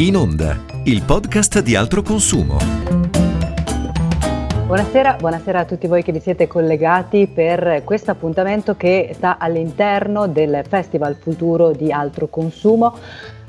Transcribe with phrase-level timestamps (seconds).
[0.00, 2.56] In Onda, il podcast di altro consumo.
[4.64, 10.26] Buonasera, buonasera a tutti voi che vi siete collegati per questo appuntamento che sta all'interno
[10.26, 12.96] del Festival Futuro di Altro Consumo.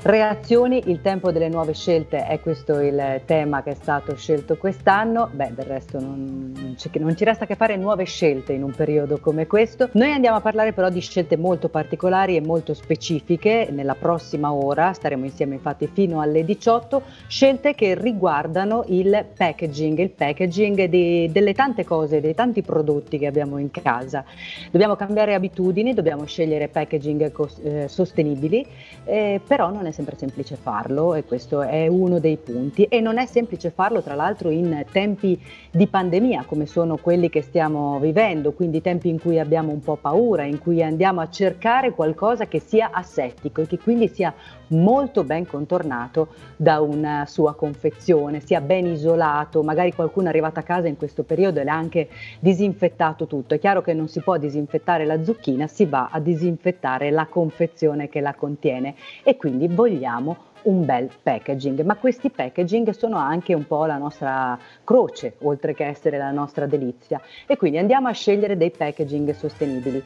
[0.03, 5.29] Reazioni, il tempo delle nuove scelte è questo il tema che è stato scelto quest'anno.
[5.31, 9.45] Beh, del resto non, non, ci resta che fare nuove scelte in un periodo come
[9.45, 9.89] questo.
[9.91, 13.67] Noi andiamo a parlare però di scelte molto particolari e molto specifiche.
[13.70, 20.09] Nella prossima ora staremo insieme infatti fino alle 18, scelte che riguardano il packaging, il
[20.09, 24.26] packaging di, delle tante cose, dei tanti prodotti che abbiamo in casa.
[24.71, 28.65] Dobbiamo cambiare abitudini, dobbiamo scegliere packaging cos- eh, sostenibili,
[29.04, 32.84] eh, però non è è sempre semplice farlo e questo è uno dei punti.
[32.86, 37.41] E non è semplice farlo tra l'altro in tempi di pandemia come sono quelli che
[37.41, 41.91] stiamo vivendo, quindi tempi in cui abbiamo un po' paura, in cui andiamo a cercare
[41.91, 44.34] qualcosa che sia assettico e che quindi sia
[44.71, 50.63] molto ben contornato da una sua confezione, sia ben isolato, magari qualcuno è arrivato a
[50.63, 52.09] casa in questo periodo e l'ha anche
[52.40, 53.54] disinfettato tutto.
[53.54, 58.09] È chiaro che non si può disinfettare la zucchina, si va a disinfettare la confezione
[58.09, 63.65] che la contiene e quindi vogliamo un bel packaging, ma questi packaging sono anche un
[63.65, 67.19] po' la nostra croce, oltre che essere la nostra delizia.
[67.47, 70.03] E quindi andiamo a scegliere dei packaging sostenibili.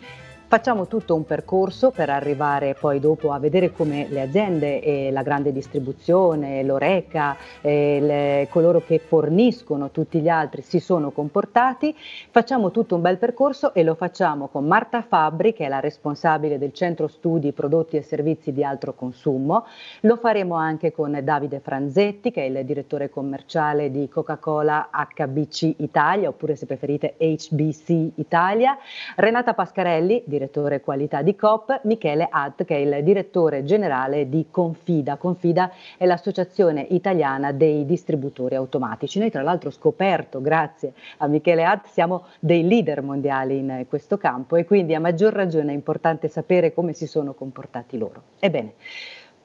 [0.48, 5.24] Facciamo tutto un percorso per arrivare poi dopo a vedere come le aziende e la
[5.24, 11.96] grande distribuzione, l'Oreca, le, coloro che forniscono tutti gli altri si sono comportati.
[12.30, 16.60] Facciamo tutto un bel percorso e lo facciamo con Marta Fabbri, che è la responsabile
[16.60, 19.66] del centro studi prodotti e servizi di altro consumo.
[20.02, 26.30] Lo faremo anche con Davide Franzetti, che è il direttore commerciale di Coca-Cola HBC Italia,
[26.30, 28.78] oppure se preferite HBC Italia.
[29.16, 35.16] Renata Pascarelli, direttore qualità di COP, Michele Hatt, che è il direttore generale di Confida.
[35.18, 39.20] Confida è l'associazione italiana dei distributori automatici.
[39.20, 44.56] Noi tra l'altro scoperto, grazie a Michele Hatt, siamo dei leader mondiali in questo campo
[44.56, 48.22] e quindi a maggior ragione è importante sapere come si sono comportati loro.
[48.40, 48.74] Ebbene,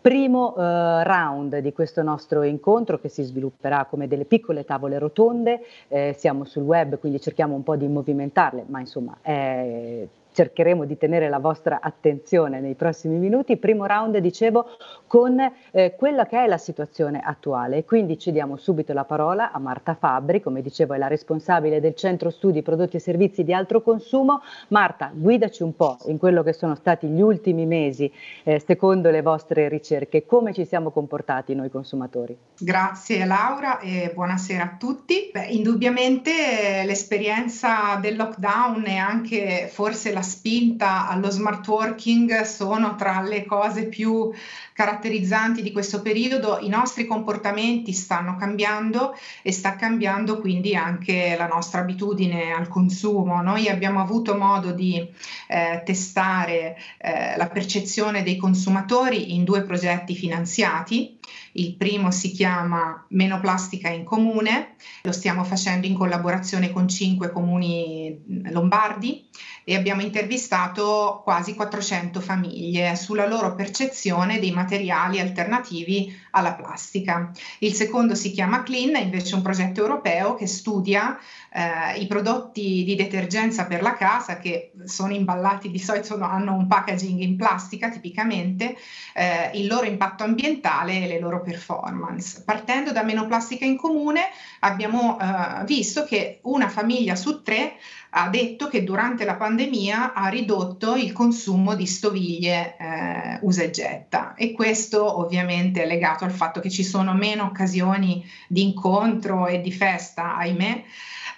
[0.01, 5.61] primo eh, round di questo nostro incontro che si svilupperà come delle piccole tavole rotonde,
[5.89, 10.97] eh, siamo sul web quindi cerchiamo un po' di movimentarle, ma insomma è cercheremo di
[10.97, 13.57] tenere la vostra attenzione nei prossimi minuti.
[13.57, 14.67] Primo round, dicevo,
[15.07, 15.39] con
[15.73, 17.85] eh, quella che è la situazione attuale.
[17.85, 21.95] Quindi ci diamo subito la parola a Marta Fabbri, come dicevo è la responsabile del
[21.95, 24.41] Centro Studi Prodotti e Servizi di Altro Consumo.
[24.69, 28.11] Marta, guidaci un po' in quello che sono stati gli ultimi mesi,
[28.45, 32.37] eh, secondo le vostre ricerche, come ci siamo comportati noi consumatori.
[32.59, 35.31] Grazie Laura e buonasera a tutti.
[35.33, 42.97] Beh, indubbiamente eh, l'esperienza del lockdown e anche forse la spinta allo smart working sono
[42.97, 44.31] tra le cose più
[44.81, 46.59] caratterizzanti di questo periodo.
[46.61, 53.43] I nostri comportamenti stanno cambiando e sta cambiando quindi anche la nostra abitudine al consumo.
[53.43, 55.07] Noi abbiamo avuto modo di
[55.49, 61.19] eh, testare eh, la percezione dei consumatori in due progetti finanziati.
[61.53, 67.31] Il primo si chiama Meno plastica in comune, lo stiamo facendo in collaborazione con cinque
[67.31, 68.19] comuni
[68.51, 69.29] lombardi
[69.65, 77.31] e abbiamo intervistato quasi 400 famiglie sulla loro percezione dei materiali alternativi alla plastica.
[77.59, 81.19] Il secondo si chiama Clean, è invece un progetto europeo che studia
[81.53, 86.67] eh, i prodotti di detergenza per la casa che sono imballati di solito hanno un
[86.67, 88.77] packaging in plastica tipicamente,
[89.15, 92.43] eh, il loro impatto ambientale e le loro performance.
[92.45, 94.23] Partendo da meno plastica in comune
[94.61, 97.75] abbiamo eh, visto che una famiglia su tre
[98.11, 103.71] ha detto che durante la pandemia ha ridotto il consumo di stoviglie eh, usa e
[103.71, 109.47] getta e questo ovviamente è legato al fatto che ci sono meno occasioni di incontro
[109.47, 110.85] e di festa, ahimè.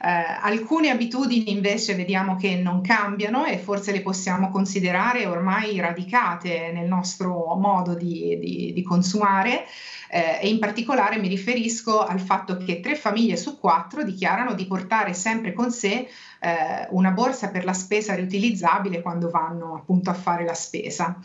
[0.04, 0.08] Eh,
[0.40, 6.88] alcune abitudini invece vediamo che non cambiano e forse le possiamo considerare ormai radicate nel
[6.88, 9.64] nostro modo di, di, di consumare
[10.14, 14.66] eh, e in particolare mi riferisco al fatto che tre famiglie su quattro dichiarano di
[14.66, 16.06] portare sempre con sé
[16.38, 21.18] eh, una borsa per la spesa riutilizzabile quando vanno appunto a fare la spesa.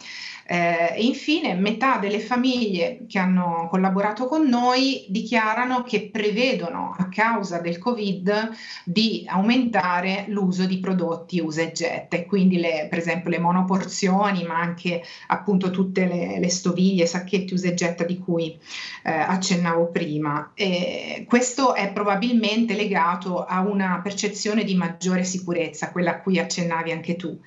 [0.49, 7.09] Eh, e infine metà delle famiglie che hanno collaborato con noi dichiarano che prevedono a
[7.09, 8.51] causa del Covid
[8.85, 14.57] di aumentare l'uso di prodotti usa e getta quindi le, per esempio le monoporzioni ma
[14.57, 18.57] anche appunto tutte le, le stoviglie, sacchetti usa e getta di cui
[19.03, 20.51] eh, accennavo prima.
[20.53, 26.91] E questo è probabilmente legato a una percezione di maggiore sicurezza, quella a cui accennavi
[26.91, 27.39] anche tu.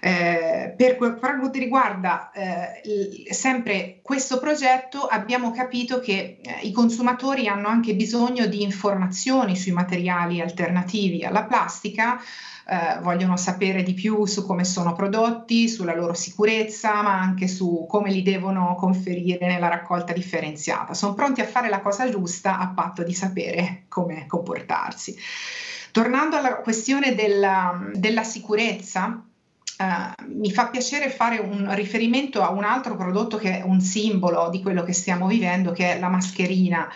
[0.00, 7.68] Eh, per, quanto riguarda eh, sempre questo progetto, abbiamo capito che eh, i consumatori hanno
[7.68, 12.20] anche bisogno di informazioni sui materiali alternativi alla plastica
[12.68, 17.86] eh, vogliono sapere di più su come sono prodotti, sulla loro sicurezza, ma anche su
[17.88, 20.92] come li devono conferire nella raccolta differenziata.
[20.92, 25.16] Sono pronti a fare la cosa giusta a patto di sapere come comportarsi.
[25.92, 29.22] Tornando alla questione della, della sicurezza,
[29.78, 34.48] Uh, mi fa piacere fare un riferimento a un altro prodotto che è un simbolo
[34.48, 36.88] di quello che stiamo vivendo, che è la mascherina.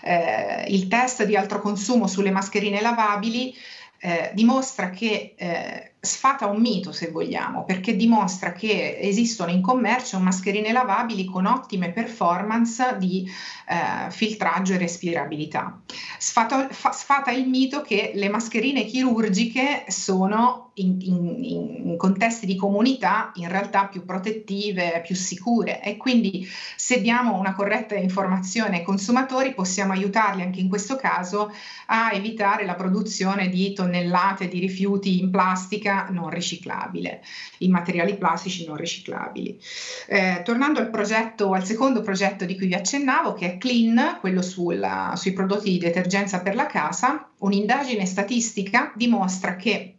[0.00, 3.52] Uh, il test di altro consumo sulle mascherine lavabili
[4.00, 10.18] eh, dimostra che eh, sfata un mito, se vogliamo, perché dimostra che esistono in commercio
[10.18, 13.28] mascherine lavabili con ottime performance di
[13.68, 15.78] eh, filtraggio e respirabilità.
[16.18, 22.56] Sfata, fa, sfata il mito che le mascherine chirurgiche sono in, in, in, contesti di
[22.56, 28.84] comunità in realtà più protettive, più sicure e quindi se diamo una corretta informazione ai
[28.84, 31.52] consumatori possiamo aiutarli anche in questo caso
[31.86, 37.22] a evitare la produzione di tonnellate di rifiuti in plastica non riciclabile,
[37.58, 39.58] in materiali plastici non riciclabili.
[40.06, 44.42] Eh, tornando al progetto, al secondo progetto di cui vi accennavo che è Clean, quello
[44.42, 49.96] sulla, sui prodotti di detergenza per la casa, un'indagine statistica dimostra che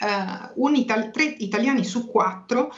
[0.00, 2.72] uh, ital- tre italiani su quattro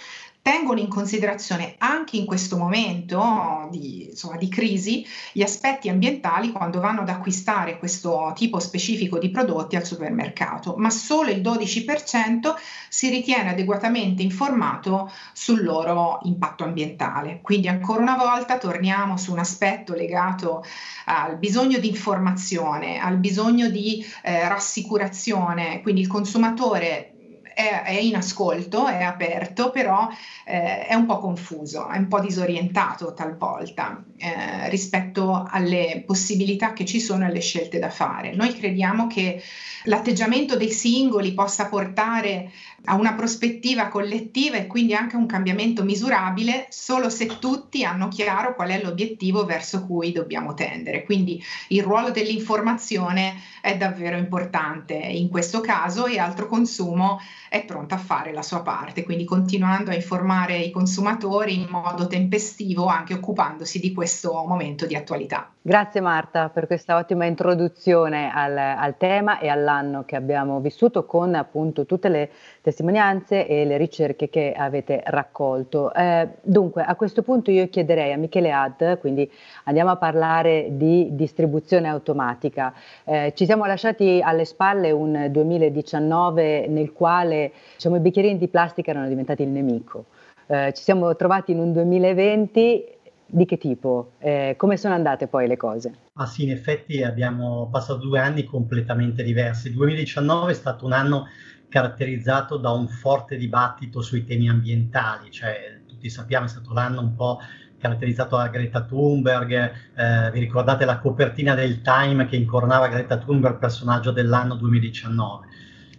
[0.49, 6.81] tengono in considerazione anche in questo momento di, insomma, di, crisi gli aspetti ambientali quando
[6.81, 12.55] vanno ad acquistare questo tipo specifico di prodotti al supermercato, ma solo il 12%
[12.89, 17.41] si ritiene adeguatamente informato sul loro impatto ambientale.
[17.43, 20.65] Quindi ancora una volta torniamo su un aspetto legato
[21.05, 27.12] al bisogno di informazione, al bisogno di eh, rassicurazione, quindi il consumatore
[27.58, 30.08] è, è in ascolto, è aperto, però
[30.44, 36.84] eh, è un po' confuso, è un po' disorientato talvolta eh, rispetto alle possibilità che
[36.84, 38.32] ci sono e alle scelte da fare.
[38.32, 39.43] Noi crediamo che
[39.84, 42.52] l'atteggiamento dei singoli possa portare
[42.84, 48.06] a una prospettiva collettiva e quindi anche a un cambiamento misurabile solo se tutti hanno
[48.06, 51.04] chiaro qual è l'obiettivo verso cui dobbiamo tendere.
[51.04, 57.19] Quindi il ruolo dell'informazione è davvero importante in questo caso e altro consumo
[57.49, 62.06] è pronta a fare la sua parte, quindi continuando a informare i consumatori in modo
[62.06, 65.53] tempestivo, anche occupandosi di questo momento di attualità.
[65.69, 71.35] Grazie Marta per questa ottima introduzione al, al tema e all'anno che abbiamo vissuto con
[71.35, 72.31] appunto tutte le
[72.62, 75.93] testimonianze e le ricerche che avete raccolto.
[75.93, 79.31] Eh, dunque, a questo punto io chiederei a Michele Ad, quindi
[79.65, 82.73] andiamo a parlare di distribuzione automatica.
[83.05, 88.93] Eh, ci siamo lasciati alle spalle un 2019 nel quale diciamo, i bicchierini di plastica
[88.93, 90.06] erano diventati il nemico.
[90.47, 92.98] Eh, ci siamo trovati in un 2020
[93.30, 94.12] di che tipo?
[94.19, 95.92] Eh, come sono andate poi le cose?
[96.14, 99.69] Ah sì, in effetti abbiamo passato due anni completamente diversi.
[99.69, 101.26] Il 2019 è stato un anno
[101.69, 107.14] caratterizzato da un forte dibattito sui temi ambientali, cioè tutti sappiamo è stato l'anno un
[107.14, 107.38] po'
[107.78, 113.58] caratterizzato da Greta Thunberg, eh, vi ricordate la copertina del Time che incoronava Greta Thunberg,
[113.58, 115.46] personaggio dell'anno 2019.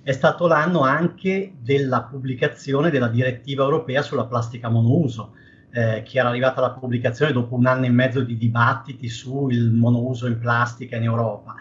[0.01, 5.33] È stato l'anno anche della pubblicazione della direttiva europea sulla plastica monouso,
[5.71, 10.27] eh, che era arrivata alla pubblicazione dopo un anno e mezzo di dibattiti sul monouso
[10.27, 11.55] in plastica in Europa.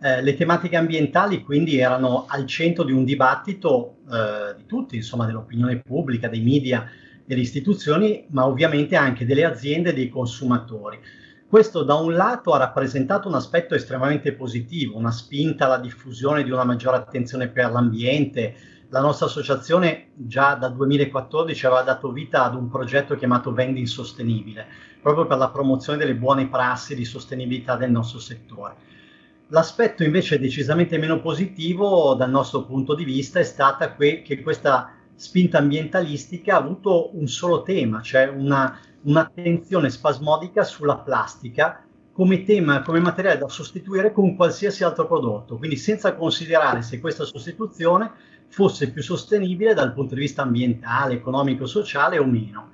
[0.00, 5.26] Eh, le tematiche ambientali quindi erano al centro di un dibattito eh, di tutti, insomma
[5.26, 6.88] dell'opinione pubblica, dei media,
[7.24, 10.98] delle istituzioni, ma ovviamente anche delle aziende e dei consumatori.
[11.46, 16.50] Questo da un lato ha rappresentato un aspetto estremamente positivo, una spinta alla diffusione di
[16.50, 18.54] una maggiore attenzione per l'ambiente.
[18.92, 24.66] La nostra associazione già dal 2014 aveva dato vita ad un progetto chiamato Vending Sostenibile,
[25.00, 28.74] proprio per la promozione delle buone prassi di sostenibilità del nostro settore.
[29.48, 34.92] L'aspetto invece decisamente meno positivo dal nostro punto di vista è stata que- che questa
[35.14, 41.82] spinta ambientalistica ha avuto un solo tema, cioè una, un'attenzione spasmodica sulla plastica
[42.12, 47.24] come tema, come materiale da sostituire con qualsiasi altro prodotto, quindi senza considerare se questa
[47.24, 48.10] sostituzione
[48.52, 52.70] fosse più sostenibile dal punto di vista ambientale, economico, sociale o meno.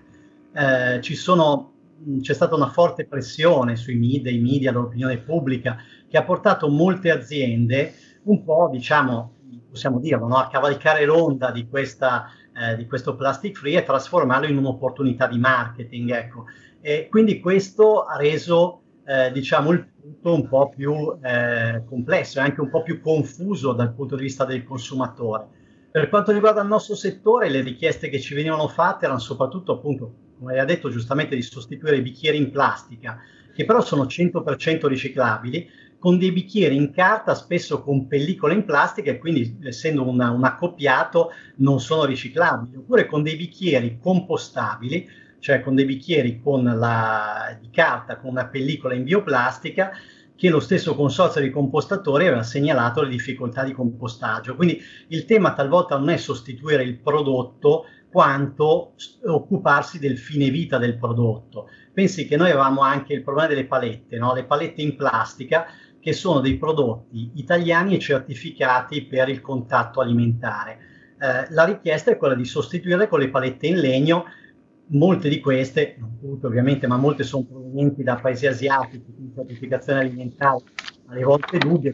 [0.53, 1.73] Eh, sono,
[2.21, 5.77] c'è stata una forte pressione sui media, i media, l'opinione pubblica
[6.09, 7.95] che ha portato molte aziende
[8.25, 9.37] un po', diciamo,
[9.71, 10.39] possiamo dirlo, no?
[10.39, 12.25] a cavalcare l'onda di, questa,
[12.61, 16.11] eh, di questo plastic free e trasformarlo in un'opportunità di marketing.
[16.11, 16.47] Ecco.
[16.81, 22.43] E quindi questo ha reso eh, diciamo, il punto un po' più eh, complesso e
[22.43, 25.58] anche un po' più confuso dal punto di vista del consumatore.
[25.91, 30.15] Per quanto riguarda il nostro settore, le richieste che ci venivano fatte erano soprattutto, appunto,
[30.39, 33.19] come ha detto giustamente, di sostituire i bicchieri in plastica,
[33.55, 35.69] che però sono 100% riciclabili,
[35.99, 40.45] con dei bicchieri in carta, spesso con pellicole in plastica e quindi essendo una, un
[40.45, 45.09] accoppiato non sono riciclabili, oppure con dei bicchieri compostabili,
[45.41, 49.93] cioè con dei bicchieri con la, di carta con una pellicola in bioplastica
[50.39, 54.55] che lo stesso consorzio di compostatori aveva segnalato le difficoltà di compostaggio.
[54.55, 58.95] Quindi il tema talvolta non è sostituire il prodotto quanto
[59.27, 61.69] occuparsi del fine vita del prodotto.
[61.93, 64.33] Pensi che noi avevamo anche il problema delle palette, no?
[64.33, 65.67] le palette in plastica
[66.01, 70.79] che sono dei prodotti italiani e certificati per il contatto alimentare.
[71.21, 74.27] Eh, la richiesta è quella di sostituire con le palette in legno,
[74.89, 80.01] molte di queste, non tutte ovviamente, ma molte sono provenienti da paesi asiatici, quindi certificazione
[80.01, 80.63] alimentare
[81.07, 81.93] alle volte dubbia.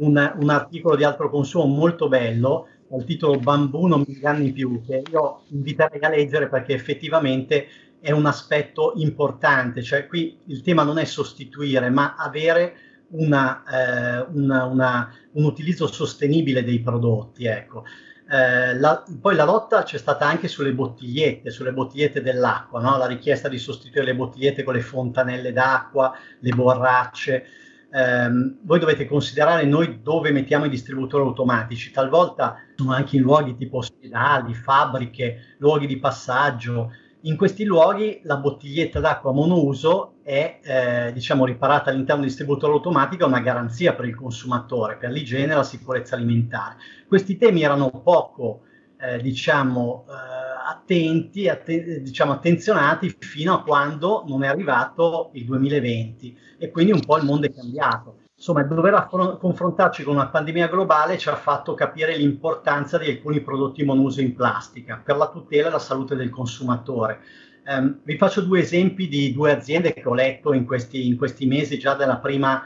[0.00, 4.80] Un, un articolo di altro consumo molto bello dal titolo Bambù non mi inganni più,
[4.84, 7.66] che io inviterei a leggere perché effettivamente
[8.00, 12.74] è un aspetto importante, cioè qui il tema non è sostituire, ma avere
[13.10, 17.46] una, eh, una, una, un utilizzo sostenibile dei prodotti.
[17.46, 17.84] Ecco.
[18.30, 22.98] Eh, la, poi la lotta c'è stata anche sulle bottigliette, sulle bottigliette dell'acqua, no?
[22.98, 27.46] la richiesta di sostituire le bottigliette con le fontanelle d'acqua, le borracce.
[27.90, 28.28] Eh,
[28.62, 33.78] voi dovete considerare noi dove mettiamo i distributori automatici, talvolta sono anche in luoghi tipo
[33.78, 36.92] ospedali, fabbriche, luoghi di passaggio,
[37.28, 43.24] in questi luoghi la bottiglietta d'acqua monouso è eh, diciamo, riparata all'interno del distributore automatico,
[43.24, 46.76] è una garanzia per il consumatore, per l'igiene e la sicurezza alimentare.
[47.06, 48.62] Questi temi erano poco
[48.98, 51.70] eh, diciamo, eh, attenti, att-
[52.00, 57.24] diciamo, attenzionati fino a quando non è arrivato il 2020 e quindi un po' il
[57.24, 59.08] mondo è cambiato insomma, dover
[59.40, 64.34] confrontarci con una pandemia globale ci ha fatto capire l'importanza di alcuni prodotti monouso in
[64.34, 67.20] plastica per la tutela e la salute del consumatore.
[67.66, 71.46] Um, vi faccio due esempi di due aziende che ho letto in questi, in questi
[71.46, 72.62] mesi già della prima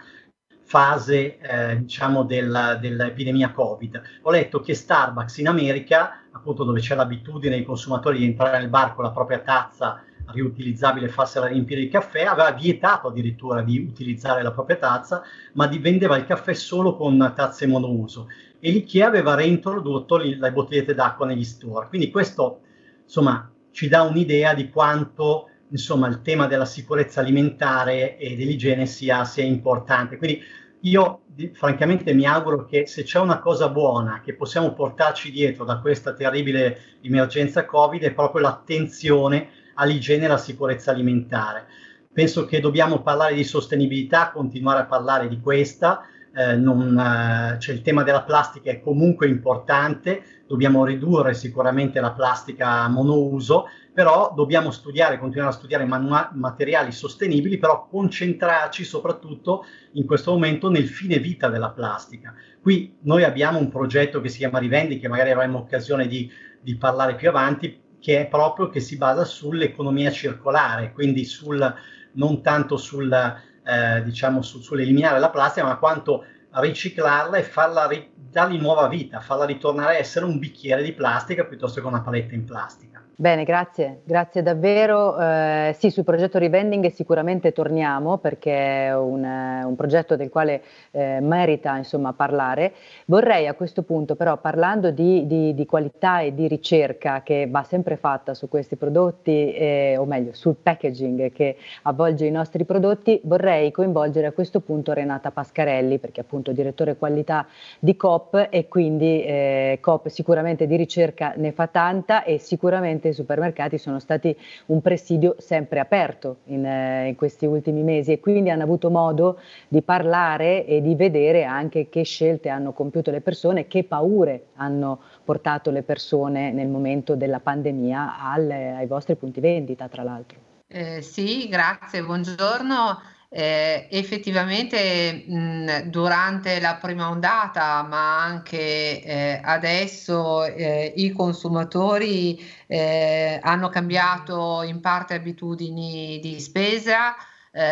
[0.63, 4.01] fase eh, diciamo del, dell'epidemia Covid.
[4.23, 8.69] Ho letto che Starbucks in America, appunto dove c'è l'abitudine dei consumatori di entrare nel
[8.69, 14.43] bar con la propria tazza riutilizzabile farsela riempire di caffè, aveva vietato addirittura di utilizzare
[14.43, 15.23] la propria tazza,
[15.55, 18.29] ma di, vendeva il caffè solo con tazze monouso
[18.61, 21.89] e l'IKEA aveva reintrodotto le bottigliette d'acqua negli store.
[21.89, 22.61] Quindi questo
[23.03, 29.25] insomma ci dà un'idea di quanto insomma il tema della sicurezza alimentare e dell'igiene sia,
[29.25, 30.17] sia importante.
[30.17, 30.41] Quindi
[30.83, 35.79] io francamente mi auguro che se c'è una cosa buona che possiamo portarci dietro da
[35.79, 39.49] questa terribile emergenza Covid è proprio l'attenzione
[39.83, 41.67] all'igiene e alla sicurezza alimentare.
[42.13, 46.07] Penso che dobbiamo parlare di sostenibilità, continuare a parlare di questa.
[46.35, 52.13] Eh, non, eh, cioè il tema della plastica è comunque importante, dobbiamo ridurre sicuramente la
[52.13, 60.07] plastica monouso, però dobbiamo studiare, continuare a studiare manu- materiali sostenibili, però concentrarci soprattutto in
[60.07, 62.35] questo momento nel fine vita della plastica.
[62.63, 66.77] Qui noi abbiamo un progetto che si chiama Rivendi, che magari avremo occasione di, di
[66.77, 71.75] parlare più avanti, che è proprio che si basa sull'economia circolare, quindi sul,
[72.15, 78.11] non tanto sul, eh, diciamo, su, sull'eliminare la plastica, ma quanto riciclarla e farla ri-
[78.13, 82.35] dargli nuova vita, farla ritornare a essere un bicchiere di plastica piuttosto che una paletta
[82.35, 83.02] in plastica.
[83.15, 85.19] Bene, grazie, grazie davvero.
[85.21, 91.21] Eh, sì, sul progetto Revending sicuramente torniamo perché è un, un progetto del quale eh,
[91.21, 92.73] merita insomma, parlare.
[93.05, 97.63] Vorrei a questo punto però parlando di, di, di, qualità e di ricerca che va
[97.65, 103.21] sempre fatta su questi prodotti, eh, o meglio sul packaging che avvolge i nostri prodotti,
[103.25, 107.47] vorrei coinvolgere a questo punto Renata Pascarelli perché appunto direttore qualità
[107.79, 113.13] di COP e quindi eh, COP sicuramente di ricerca ne fa tanta e sicuramente i
[113.15, 118.51] supermercati sono stati un presidio sempre aperto in, eh, in, questi ultimi mesi e quindi
[118.51, 123.67] hanno avuto modo di parlare e di vedere anche che scelte hanno compiuto le persone,
[123.67, 129.89] che paure hanno portato le persone nel momento della pandemia al, ai vostri punti vendita,
[129.89, 130.39] tra l'altro.
[130.67, 132.99] Eh, sì, grazie, buongiorno.
[133.35, 143.41] Eh, effettivamente mh, durante la prima ondata, ma anche eh, adesso, eh, i consumatori eh,
[143.43, 147.15] hanno cambiato in parte abitudini di spesa,
[147.51, 147.63] eh,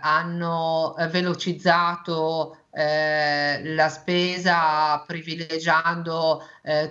[0.00, 6.42] hanno velocizzato eh, la spesa privilegiando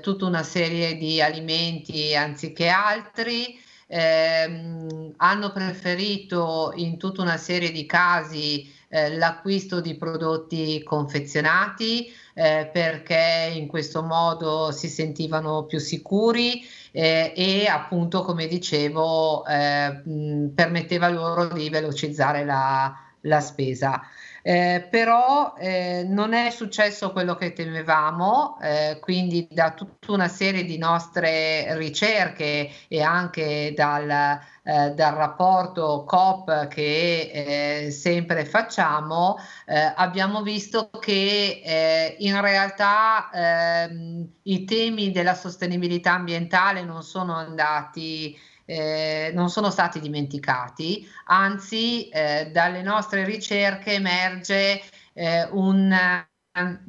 [0.01, 7.85] tutta una serie di alimenti anziché altri ehm, hanno preferito in tutta una serie di
[7.85, 16.63] casi eh, l'acquisto di prodotti confezionati eh, perché in questo modo si sentivano più sicuri
[16.91, 24.01] eh, e appunto come dicevo eh, mh, permetteva loro di velocizzare la, la spesa.
[24.47, 30.63] Eh, però eh, non è successo quello che temevamo, eh, quindi da tutta una serie
[30.65, 34.07] di nostre ricerche e anche dal,
[34.61, 44.29] eh, dal rapporto COP che eh, sempre facciamo, eh, abbiamo visto che in realtà ehm,
[44.43, 52.49] i temi della sostenibilità ambientale non sono andati eh, non sono stati dimenticati, anzi eh,
[52.51, 54.81] dalle nostre ricerche emerge
[55.13, 55.95] eh, un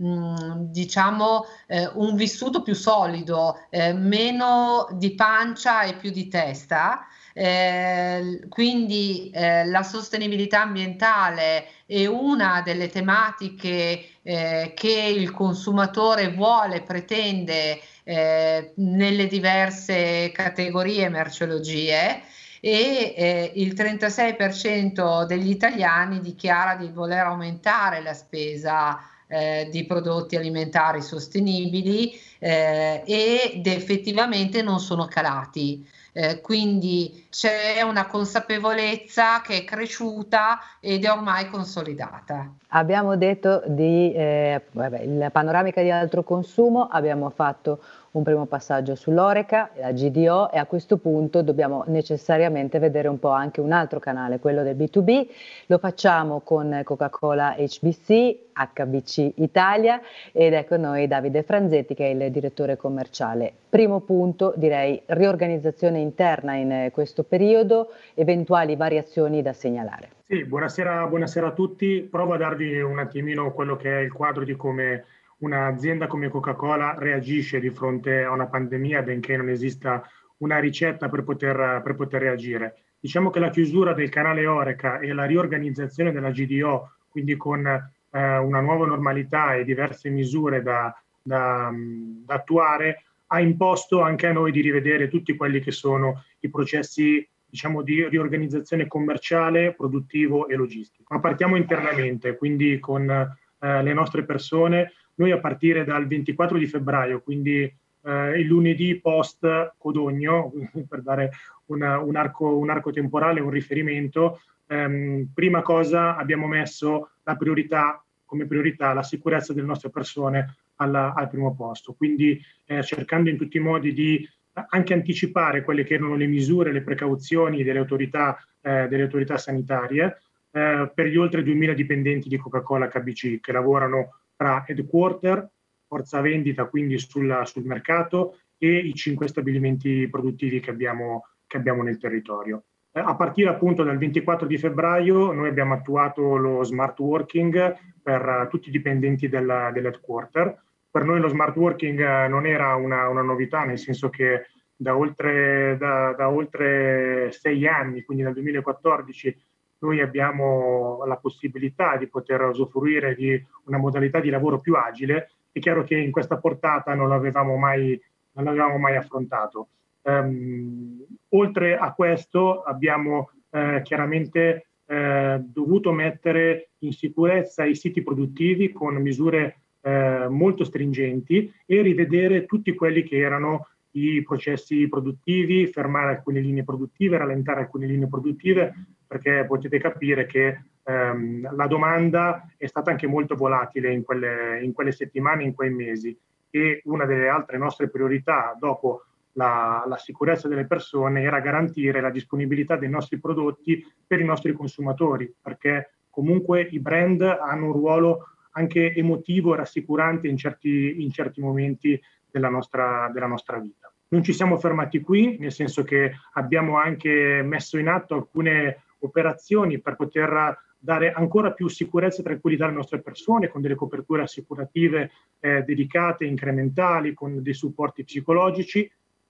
[0.00, 7.06] mm, diciamo eh, un vissuto più solido, eh, meno di pancia e più di testa.
[7.38, 16.80] Eh, quindi eh, la sostenibilità ambientale è una delle tematiche eh, che il consumatore vuole,
[16.80, 22.22] pretende eh, nelle diverse categorie merceologie
[22.58, 30.36] e eh, il 36% degli italiani dichiara di voler aumentare la spesa eh, di prodotti
[30.36, 35.86] alimentari sostenibili eh, ed effettivamente non sono calati.
[36.12, 42.50] Eh, quindi c'è una consapevolezza che è cresciuta ed è ormai consolidata.
[42.68, 47.80] Abbiamo detto di eh, vabbè, la panoramica di altro consumo, abbiamo fatto
[48.16, 53.28] un primo passaggio sull'Oreca, la GDO e a questo punto dobbiamo necessariamente vedere un po'
[53.28, 55.28] anche un altro canale, quello del B2B.
[55.66, 60.00] Lo facciamo con Coca-Cola HBC, HBC Italia
[60.32, 63.52] ed è con noi Davide Franzetti che è il direttore commerciale.
[63.68, 70.08] Primo punto direi riorganizzazione interna in questo periodo, eventuali variazioni da segnalare.
[70.22, 72.00] Sì, buonasera, buonasera a tutti.
[72.10, 75.04] Provo a darvi un attimino quello che è il quadro di come
[75.38, 80.02] un'azienda come Coca-Cola reagisce di fronte a una pandemia, benché non esista
[80.38, 82.76] una ricetta per poter, per poter reagire.
[82.98, 88.36] Diciamo che la chiusura del canale Oreca e la riorganizzazione della GDO, quindi con eh,
[88.38, 94.52] una nuova normalità e diverse misure da, da, da attuare, ha imposto anche a noi
[94.52, 101.14] di rivedere tutti quelli che sono i processi diciamo, di riorganizzazione commerciale, produttivo e logistico.
[101.14, 106.66] Ma partiamo internamente, quindi con eh, le nostre persone, noi a partire dal 24 di
[106.66, 110.52] febbraio, quindi eh, il lunedì post Codogno,
[110.88, 111.32] per dare
[111.66, 118.02] una, un, arco, un, arco, temporale, un riferimento, ehm, prima cosa abbiamo messo la priorità,
[118.24, 123.36] come priorità la sicurezza delle nostre persone alla, al primo posto, quindi eh, cercando in
[123.36, 124.28] tutti i modi di
[124.68, 130.18] anche anticipare quelle che erano le misure, le precauzioni delle autorità, eh, delle autorità sanitarie
[130.50, 135.50] eh, per gli oltre 2.000 dipendenti di Coca-Cola KBC che lavorano tra headquarter,
[135.86, 141.82] forza vendita quindi sulla, sul mercato e i cinque stabilimenti produttivi che abbiamo, che abbiamo
[141.82, 142.64] nel territorio.
[142.92, 148.26] Eh, a partire appunto dal 24 di febbraio noi abbiamo attuato lo smart working per
[148.26, 150.62] uh, tutti i dipendenti del, dell'headquarter.
[150.90, 154.96] Per noi lo smart working uh, non era una, una, novità, nel senso che da
[154.96, 159.36] oltre, da, da oltre sei anni, quindi dal 2014,
[159.78, 165.58] noi abbiamo la possibilità di poter usufruire di una modalità di lavoro più agile, è
[165.58, 168.00] chiaro che in questa portata non l'avevamo mai,
[168.32, 169.68] non l'avevamo mai affrontato.
[170.02, 178.70] Um, oltre a questo abbiamo eh, chiaramente eh, dovuto mettere in sicurezza i siti produttivi
[178.70, 186.16] con misure eh, molto stringenti e rivedere tutti quelli che erano i processi produttivi, fermare
[186.16, 188.74] alcune linee produttive, rallentare alcune linee produttive,
[189.06, 194.72] perché potete capire che ehm, la domanda è stata anche molto volatile in quelle, in
[194.72, 196.16] quelle, settimane, in quei mesi.
[196.50, 202.10] E una delle altre nostre priorità dopo la, la, sicurezza delle persone era garantire la
[202.10, 208.28] disponibilità dei nostri prodotti per i nostri consumatori, perché comunque i brand hanno un ruolo
[208.52, 212.00] anche emotivo e rassicurante in certi, in certi momenti
[212.38, 213.90] della nostra, della nostra vita.
[214.08, 219.80] Non ci siamo fermati qui, nel senso che abbiamo anche messo in atto alcune operazioni
[219.80, 225.10] per poter dare ancora più sicurezza e tranquillità alle nostre persone con delle coperture assicurative
[225.40, 228.88] eh, dedicate, incrementali, con dei supporti psicologici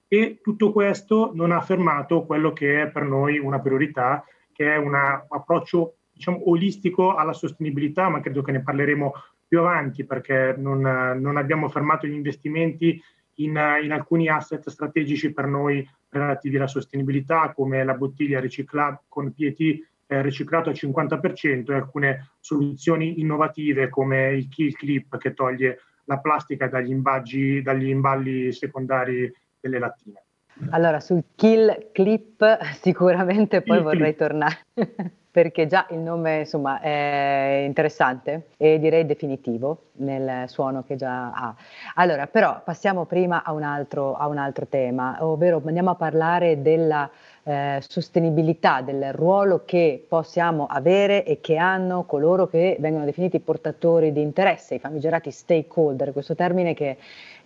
[0.09, 4.77] e tutto questo non ha fermato quello che è per noi una priorità, che è
[4.77, 9.13] un approccio diciamo, olistico alla sostenibilità, ma credo che ne parleremo
[9.47, 13.01] più avanti perché non, non abbiamo fermato gli investimenti
[13.37, 19.33] in, in, alcuni asset strategici per noi relativi alla sostenibilità, come la bottiglia riciclata con
[19.35, 19.61] PET
[20.07, 26.19] eh, riciclato al 50% e alcune soluzioni innovative come il Kill Clip che toglie la
[26.19, 30.23] plastica dagli, imbaggi, dagli imballi secondari delle lattine.
[30.71, 34.17] Allora, sul Kill Clip sicuramente poi il vorrei clip.
[34.17, 34.59] tornare.
[35.37, 41.55] perché già il nome insomma è interessante e direi definitivo nel suono che già ha.
[41.97, 46.63] Allora, però passiamo prima a un altro, a un altro tema, ovvero andiamo a parlare
[46.63, 47.11] della
[47.43, 54.13] eh, sostenibilità, del ruolo che possiamo avere e che hanno coloro che vengono definiti portatori
[54.13, 56.97] di interesse, i famigerati stakeholder, questo termine che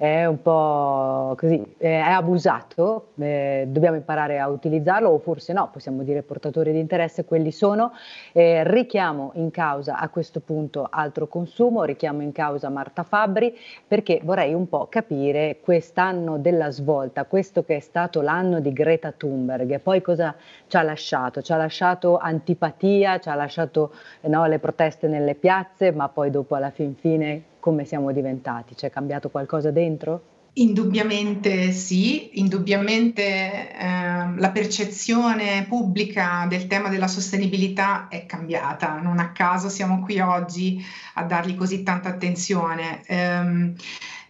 [0.01, 6.03] è un po' così, è abusato, eh, dobbiamo imparare a utilizzarlo o forse no, possiamo
[6.05, 7.93] dire portatori di interesse, quelli sono.
[8.33, 13.55] Eh, richiamo in causa a questo punto altro consumo, richiamo in causa Marta Fabbri
[13.87, 19.13] perché vorrei un po' capire quest'anno della svolta, questo che è stato l'anno di Greta
[19.13, 20.35] Thunberg e poi cosa
[20.67, 21.43] ci ha lasciato?
[21.43, 26.55] Ci ha lasciato antipatia, ci ha lasciato no, le proteste nelle piazze, ma poi dopo
[26.55, 28.75] alla fin fine come siamo diventati?
[28.75, 30.38] C'è cambiato qualcosa dentro?
[30.55, 39.31] Indubbiamente sì, indubbiamente eh, la percezione pubblica del tema della sostenibilità è cambiata, non a
[39.31, 43.03] caso siamo qui oggi a dargli così tanta attenzione.
[43.07, 43.73] Eh,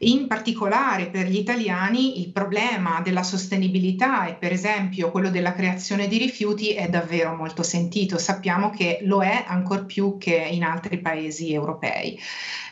[0.03, 6.09] in particolare per gli italiani il problema della sostenibilità e per esempio quello della creazione
[6.09, 8.17] di rifiuti è davvero molto sentito.
[8.17, 12.19] Sappiamo che lo è ancor più che in altri paesi europei.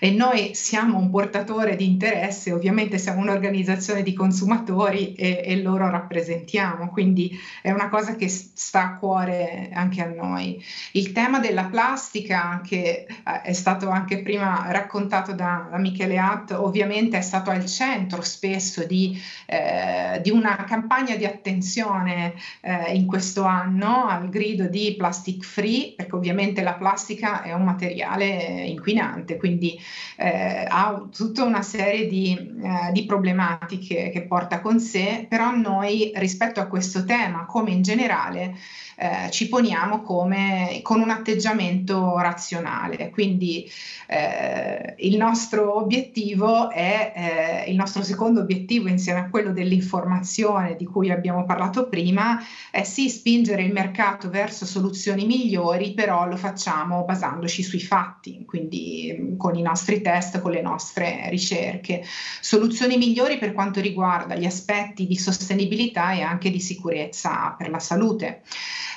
[0.01, 5.91] E noi siamo un portatore di interesse, ovviamente siamo un'organizzazione di consumatori e, e loro
[5.91, 10.63] rappresentiamo, quindi è una cosa che sta a cuore anche a noi.
[10.93, 16.53] Il tema della plastica, che eh, è stato anche prima raccontato da, da Michele Att,
[16.53, 23.07] ovviamente è stato al centro spesso di, eh, di una campagna di attenzione eh, in
[23.07, 29.37] questo anno al grido di plastic free, perché ovviamente la plastica è un materiale inquinante,
[29.37, 29.79] quindi
[30.17, 36.13] eh, ha tutta una serie di, eh, di problematiche che porta con sé, però noi
[36.15, 38.55] rispetto a questo tema, come in generale,
[39.01, 43.11] eh, ci poniamo come, con un atteggiamento razionale.
[43.11, 43.71] Quindi
[44.09, 50.85] eh, il nostro obiettivo è, eh, il nostro secondo obiettivo insieme a quello dell'informazione di
[50.85, 52.39] cui abbiamo parlato prima,
[52.71, 59.17] è sì spingere il mercato verso soluzioni migliori, però lo facciamo basandoci sui fatti, quindi
[59.19, 62.03] mm, con i nostri test, con le nostre ricerche.
[62.41, 67.79] Soluzioni migliori per quanto riguarda gli aspetti di sostenibilità e anche di sicurezza per la
[67.79, 68.43] salute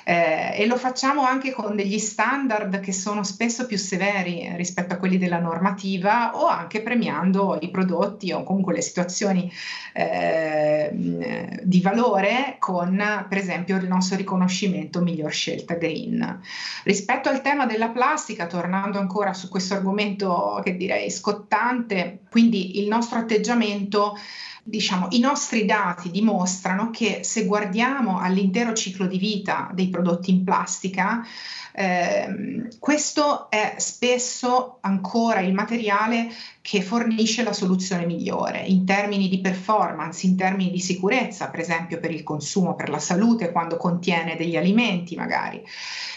[0.03, 4.97] eh, e lo facciamo anche con degli standard che sono spesso più severi rispetto a
[4.97, 9.51] quelli della normativa o anche premiando i prodotti o comunque le situazioni
[9.93, 16.39] eh, di valore con per esempio il nostro riconoscimento miglior scelta green.
[16.83, 22.87] Rispetto al tema della plastica, tornando ancora su questo argomento che direi scottante, quindi il
[22.87, 24.17] nostro atteggiamento
[24.63, 30.43] Diciamo, i nostri dati dimostrano che se guardiamo all'intero ciclo di vita dei prodotti in
[30.43, 31.25] plastica,
[31.73, 36.29] eh, questo è spesso ancora il materiale
[36.61, 41.99] che fornisce la soluzione migliore in termini di performance, in termini di sicurezza, per esempio
[41.99, 45.61] per il consumo, per la salute, quando contiene degli alimenti magari,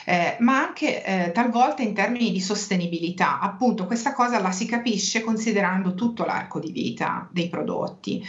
[0.05, 3.41] eh, ma anche eh, talvolta in termini di sostenibilità.
[3.41, 8.23] Appunto, questa cosa la si capisce considerando tutto l'arco di vita dei prodotti.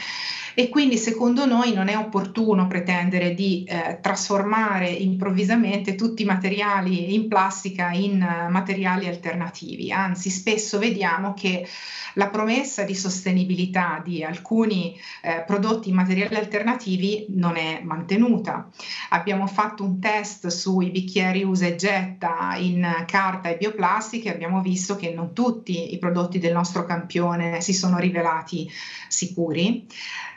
[0.57, 7.13] E quindi secondo noi non è opportuno pretendere di eh, trasformare improvvisamente tutti i materiali
[7.13, 11.67] in plastica in uh, materiali alternativi, anzi spesso vediamo che
[12.15, 18.69] la promessa di sostenibilità di alcuni eh, prodotti materiali alternativi non è mantenuta.
[19.09, 24.61] Abbiamo fatto un test sui bicchieri usa e getta in carta e bioplastica e abbiamo
[24.61, 28.69] visto che non tutti i prodotti del nostro campione si sono rivelati
[29.07, 29.85] sicuri.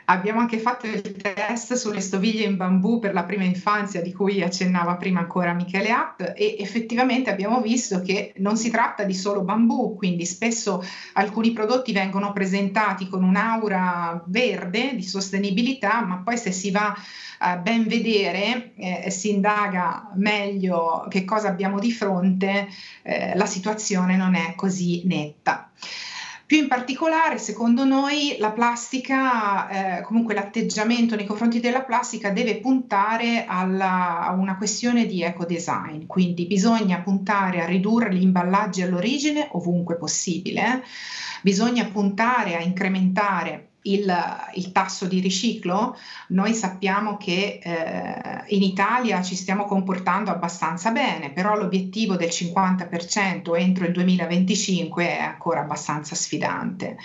[0.09, 4.41] Abbiamo anche fatto il test sulle stoviglie in bambù per la prima infanzia di cui
[4.41, 9.43] accennava prima ancora Michele App e effettivamente abbiamo visto che non si tratta di solo
[9.43, 16.51] bambù, quindi spesso alcuni prodotti vengono presentati con un'aura verde di sostenibilità, ma poi se
[16.51, 16.91] si va
[17.41, 22.67] a ben vedere eh, si indaga meglio che cosa abbiamo di fronte,
[23.03, 25.69] eh, la situazione non è così netta.
[26.49, 32.57] Più in particolare, secondo noi, la plastica, eh, comunque l'atteggiamento nei confronti della plastica deve
[32.57, 39.47] puntare alla, a una questione di eco-design, quindi bisogna puntare a ridurre gli imballaggi all'origine
[39.51, 40.83] ovunque possibile,
[41.43, 44.13] bisogna puntare a incrementare il,
[44.55, 45.97] il, tasso di riciclo,
[46.29, 53.57] noi sappiamo che eh, in Italia ci stiamo comportando abbastanza bene, però l'obiettivo del 50%
[53.57, 56.97] entro il 2025 è ancora abbastanza sfidante.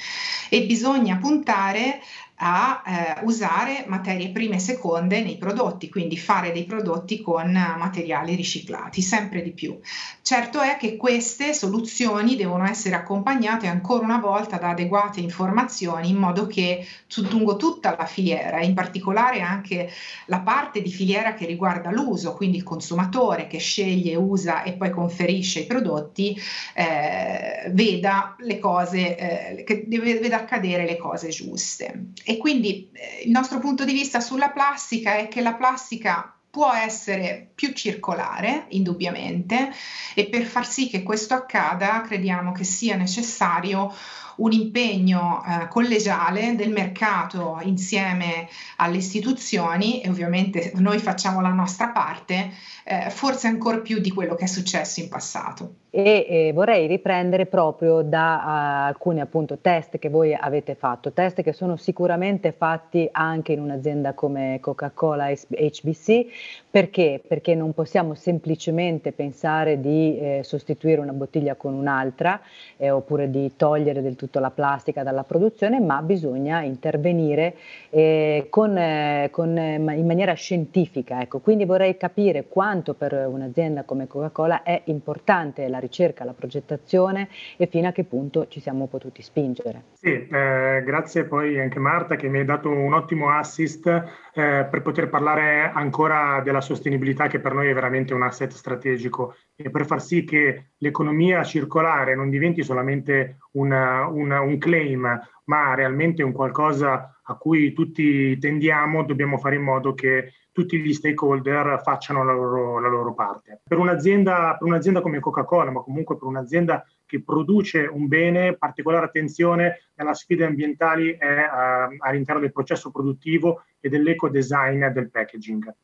[0.49, 2.01] E bisogna puntare
[2.37, 8.35] a eh, usare materie prime e seconde nei prodotti, quindi fare dei prodotti con materiali
[8.35, 9.79] riciclati, sempre di più.
[10.21, 16.17] Certo è che queste soluzioni devono essere accompagnate ancora una volta da adeguate informazioni in
[16.17, 16.87] modo che
[17.31, 19.91] lungo tutta la filiera, in particolare anche
[20.27, 24.91] la parte di filiera che riguarda l'uso, quindi il consumatore che sceglie, usa e poi
[24.91, 26.37] conferisce i prodotti,
[26.75, 32.13] eh, veda le cose, eh, che deve, veda accadere le cose giuste.
[32.25, 36.73] E quindi eh, il nostro punto di vista sulla plastica è che la plastica può
[36.73, 39.73] essere più circolare, indubbiamente,
[40.15, 43.93] e per far sì che questo accada crediamo che sia necessario
[44.37, 51.89] un impegno eh, collegiale del mercato insieme alle istituzioni e ovviamente noi facciamo la nostra
[51.89, 52.51] parte,
[52.85, 55.75] eh, forse ancora più di quello che è successo in passato.
[55.91, 61.41] E eh, vorrei riprendere proprio da uh, alcuni appunto test che voi avete fatto, test
[61.43, 66.27] che sono sicuramente fatti anche in un'azienda come Coca-Cola HBC,
[66.75, 67.23] perché?
[67.25, 72.41] Perché non possiamo semplicemente pensare di eh, sostituire una bottiglia con un'altra
[72.79, 77.55] eh, oppure di togliere del tutto la plastica dalla produzione, ma bisogna intervenire
[77.91, 81.21] eh, con, eh, con, in maniera scientifica.
[81.21, 81.39] Ecco.
[81.39, 87.69] Quindi vorrei capire quanto per un'azienda come Coca-Cola è importante la ricerca, la progettazione e
[87.69, 89.83] fino a che punto ci siamo potuti spingere.
[89.93, 94.83] Sì, eh, grazie poi anche Marta che mi ha dato un ottimo assist eh, per
[94.83, 99.87] poter parlare ancora della sostenibilità che per noi è veramente un asset strategico e per
[99.87, 106.33] far sì che l'economia circolare non diventi solamente una, una, un claim, ma realmente un
[106.33, 112.33] qualcosa a cui tutti tendiamo, dobbiamo fare in modo che tutti gli stakeholder facciano la
[112.33, 113.63] loro, la loro parte.
[113.67, 119.07] Per un'azienda, per un'azienda come Coca-Cola, ma comunque per un'azienda che produce un bene, particolare
[119.07, 125.75] attenzione alle sfide ambientali è, uh, all'interno del processo produttivo e dell'eco-design del packaging.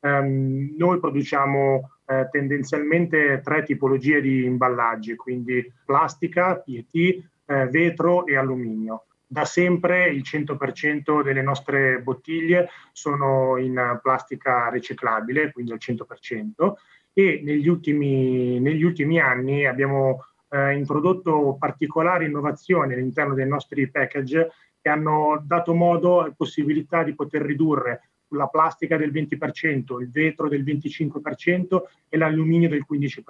[0.00, 8.36] Um, noi produciamo uh, tendenzialmente tre tipologie di imballaggi, quindi plastica, PET, uh, vetro e
[8.36, 16.72] alluminio da sempre il 100% delle nostre bottiglie sono in plastica riciclabile, quindi al 100%,
[17.12, 24.50] e negli ultimi, negli ultimi anni abbiamo eh, introdotto particolari innovazioni all'interno dei nostri package
[24.80, 30.48] che hanno dato modo e possibilità di poter ridurre la plastica del 20%, il vetro
[30.48, 33.22] del 25% e l'alluminio del 15%.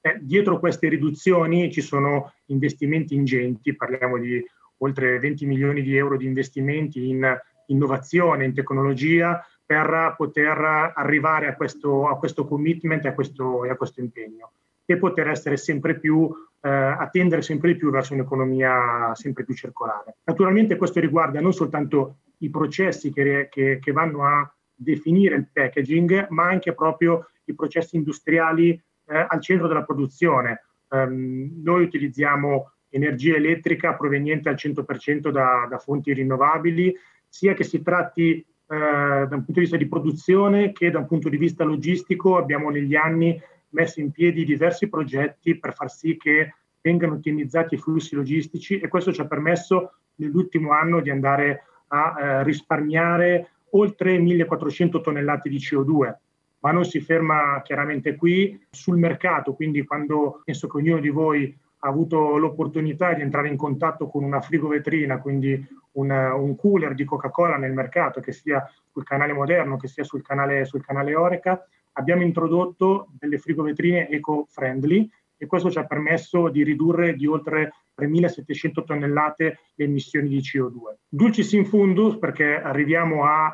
[0.00, 4.44] Eh, dietro queste riduzioni ci sono investimenti ingenti, parliamo di
[4.78, 11.56] oltre 20 milioni di euro di investimenti in innovazione, in tecnologia, per poter arrivare a
[11.56, 14.52] questo, a questo commitment e a questo, a questo impegno
[14.84, 20.18] e poter essere sempre più, eh, attendere sempre di più verso un'economia sempre più circolare.
[20.22, 26.28] Naturalmente questo riguarda non soltanto i processi che, che, che vanno a definire il packaging,
[26.28, 28.70] ma anche proprio i processi industriali
[29.06, 30.62] eh, al centro della produzione.
[30.88, 36.94] Um, noi utilizziamo energia elettrica proveniente al 100% da, da fonti rinnovabili,
[37.28, 41.06] sia che si tratti eh, da un punto di vista di produzione che da un
[41.06, 42.36] punto di vista logistico.
[42.36, 47.78] Abbiamo negli anni messo in piedi diversi progetti per far sì che vengano ottimizzati i
[47.78, 54.18] flussi logistici e questo ci ha permesso nell'ultimo anno di andare a eh, risparmiare oltre
[54.18, 56.14] 1400 tonnellate di CO2
[56.60, 61.56] ma non si ferma chiaramente qui sul mercato, quindi quando penso che ognuno di voi
[61.78, 67.04] ha avuto l'opportunità di entrare in contatto con una frigovetrina, quindi un, un cooler di
[67.04, 71.66] Coca-Cola nel mercato, che sia sul canale moderno, che sia sul canale, sul canale Oreca,
[71.92, 75.08] abbiamo introdotto delle frigovetrine eco-friendly
[75.38, 80.96] e questo ci ha permesso di ridurre di oltre 3.700 tonnellate le emissioni di CO2.
[81.08, 83.52] Dulcis in fundus, perché arriviamo a,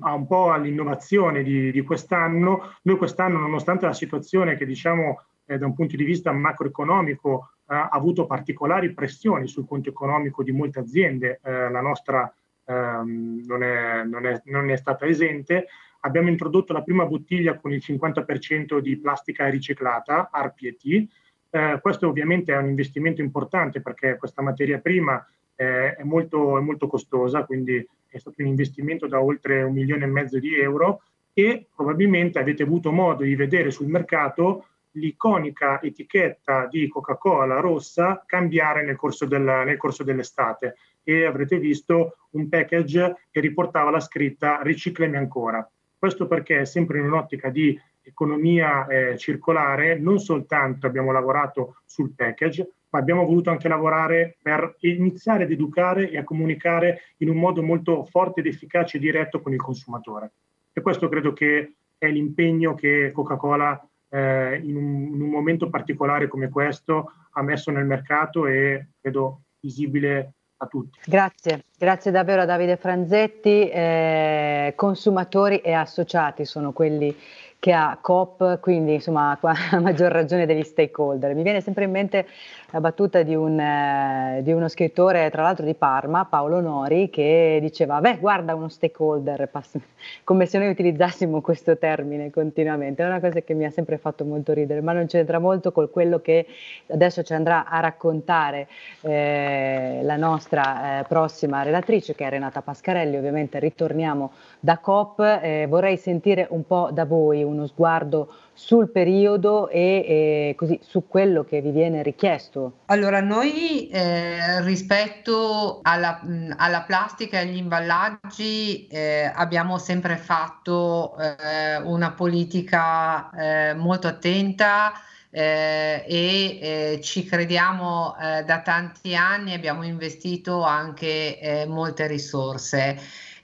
[0.00, 5.58] a un po' all'innovazione di, di quest'anno, noi quest'anno, nonostante la situazione che diciamo eh,
[5.58, 10.80] da un punto di vista macroeconomico ha avuto particolari pressioni sul conto economico di molte
[10.80, 12.32] aziende, eh, la nostra
[12.64, 15.66] ehm, non, è, non, è, non, è, stata esente.
[16.00, 21.08] Abbiamo introdotto la prima bottiglia con il 50% di plastica riciclata, RPET.
[21.50, 25.24] Eh, questo ovviamente è un investimento importante perché questa materia prima
[25.56, 30.04] eh, è, molto, è molto costosa, quindi è stato un investimento da oltre un milione
[30.04, 31.02] e mezzo di euro
[31.32, 38.84] e probabilmente avete avuto modo di vedere sul mercato l'iconica etichetta di Coca-Cola rossa cambiare
[38.84, 44.60] nel corso, del, nel corso dell'estate e avrete visto un package che riportava la scritta
[44.62, 45.68] riciclami ancora.
[45.98, 52.70] Questo perché sempre in un'ottica di economia eh, circolare non soltanto abbiamo lavorato sul package,
[52.90, 57.62] ma abbiamo voluto anche lavorare per iniziare ad educare e a comunicare in un modo
[57.62, 60.30] molto forte ed efficace e diretto con il consumatore.
[60.72, 66.28] E questo credo che è l'impegno che Coca-Cola eh, in, un, in, un, momento particolare
[66.28, 70.98] come questo ha messo nel mercato e credo visibile a tutti.
[71.04, 73.68] Grazie, grazie davvero a Davide Franzetti.
[73.68, 77.14] Eh, consumatori e associati sono quelli
[77.58, 81.34] che ha COP, quindi insomma a maggior ragione degli stakeholder.
[81.34, 82.26] Mi viene sempre in mente
[82.70, 87.58] la battuta di, un, eh, di, uno scrittore, tra l'altro di Parma, Paolo Nori, che
[87.60, 89.78] diceva, beh guarda uno stakeholder, pass-
[90.24, 94.24] come se noi utilizzassimo questo termine continuamente, è una cosa che mi ha sempre fatto
[94.24, 96.46] molto ridere, ma non c'entra molto con quello che
[96.88, 98.68] adesso ci andrà a raccontare
[99.02, 105.66] eh, la nostra eh, prossima relatrice, che è Renata Pascarelli, ovviamente ritorniamo da COP, eh,
[105.68, 111.44] vorrei sentire un po' da voi uno sguardo sul periodo e, e così su quello
[111.44, 112.78] che vi viene richiesto?
[112.86, 116.20] Allora, noi eh, rispetto alla,
[116.56, 124.92] alla, plastica e agli imballaggi eh, abbiamo sempre fatto eh, una politica eh, molto attenta.
[125.28, 132.98] Eh, e eh, ci crediamo eh, da tanti anni, abbiamo investito anche eh, molte risorse.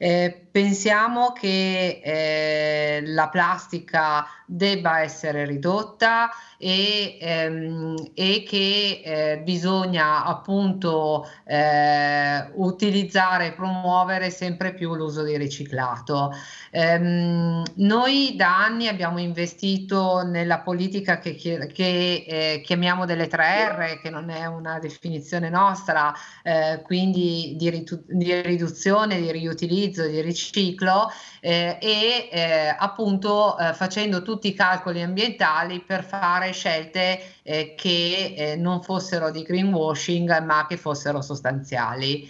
[0.04, 10.24] Eh, pensiamo che eh, la plastica debba essere ridotta e, ehm, e che eh, bisogna
[10.24, 16.30] appunto eh, utilizzare e promuovere sempre più l'uso di riciclato.
[16.70, 24.10] Ehm, noi da anni abbiamo investito nella politica che, che eh, chiamiamo delle 3R, che
[24.10, 31.10] non è una definizione nostra, eh, quindi di, ritu- di riduzione, di riutilizzo, di riciclo
[31.40, 38.56] eh, e eh, appunto facendo tutti i calcoli ambientali per fare scelte eh, che eh,
[38.56, 42.28] non fossero di greenwashing ma che fossero sostanziali.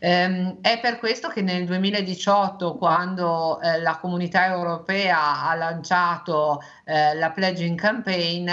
[0.00, 7.14] Um, è per questo che nel 2018, quando eh, la comunità europea ha lanciato eh,
[7.14, 8.50] la pledging campaign,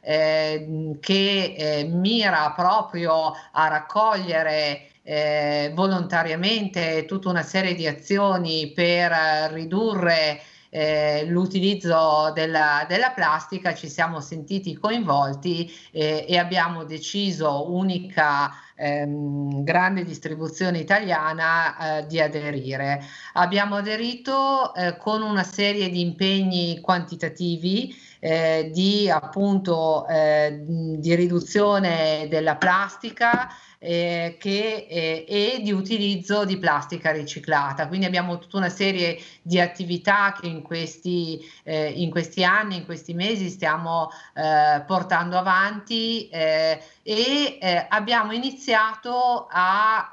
[0.00, 9.12] eh, che eh, mira proprio a raccogliere eh, volontariamente tutta una serie di azioni per
[9.52, 10.40] ridurre
[10.74, 19.62] eh, l'utilizzo della, della, plastica ci siamo sentiti coinvolti eh, e abbiamo deciso, unica ehm,
[19.62, 23.04] grande distribuzione italiana, eh, di aderire.
[23.34, 32.26] Abbiamo aderito eh, con una serie di impegni quantitativi eh, di appunto eh, di riduzione
[32.30, 37.86] della plastica eh, che, eh, e di utilizzo di plastica riciclata.
[37.86, 42.86] Quindi abbiamo tutta una serie di attività che in questi, eh, in questi anni, in
[42.86, 50.10] questi mesi stiamo eh, portando avanti eh, e eh, abbiamo iniziato a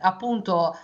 [0.00, 0.78] appunto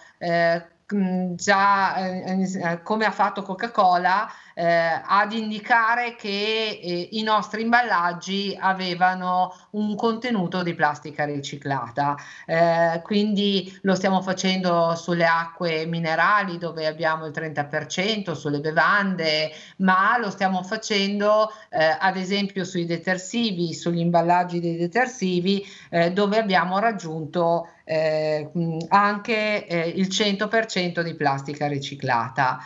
[1.34, 9.54] già eh, come ha fatto Coca-Cola eh, ad indicare che eh, i nostri imballaggi avevano
[9.72, 12.16] un contenuto di plastica riciclata.
[12.46, 20.16] Eh, quindi lo stiamo facendo sulle acque minerali dove abbiamo il 30%, sulle bevande, ma
[20.18, 26.78] lo stiamo facendo eh, ad esempio sui detersivi, sugli imballaggi dei detersivi eh, dove abbiamo
[26.78, 28.50] raggiunto eh,
[28.88, 32.58] anche il 100% di plastica riciclata.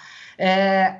[0.42, 0.96] Eh,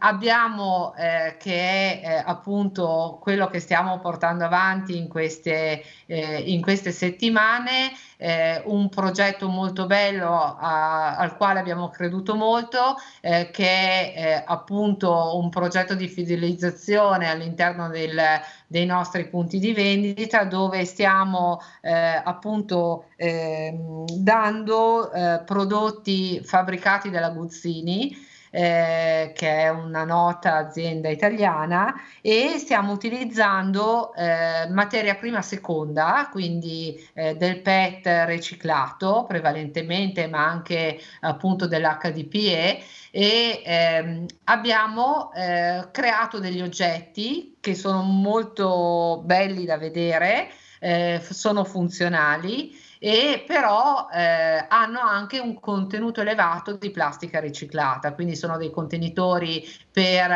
[0.00, 6.60] abbiamo eh, che è eh, appunto quello che stiamo portando avanti in queste, eh, in
[6.60, 14.42] queste settimane, eh, un progetto molto bello a, al quale abbiamo creduto molto, che è
[14.46, 18.20] appunto un progetto di fidelizzazione all'interno del,
[18.66, 25.10] dei nostri punti di vendita dove stiamo appunto ehm, dando
[25.46, 34.68] prodotti fabbricati dalla Guzzini eh, che è una nota azienda italiana, e stiamo utilizzando eh,
[34.68, 44.26] materia prima seconda, quindi eh, del PET riciclato prevalentemente, ma anche appunto dell'HDPE e ehm,
[44.44, 52.74] abbiamo eh, creato degli oggetti che sono molto belli da vedere, eh, sono funzionali
[53.04, 59.64] e però eh, hanno anche un contenuto elevato di plastica riciclata, quindi sono dei contenitori
[59.90, 60.30] per,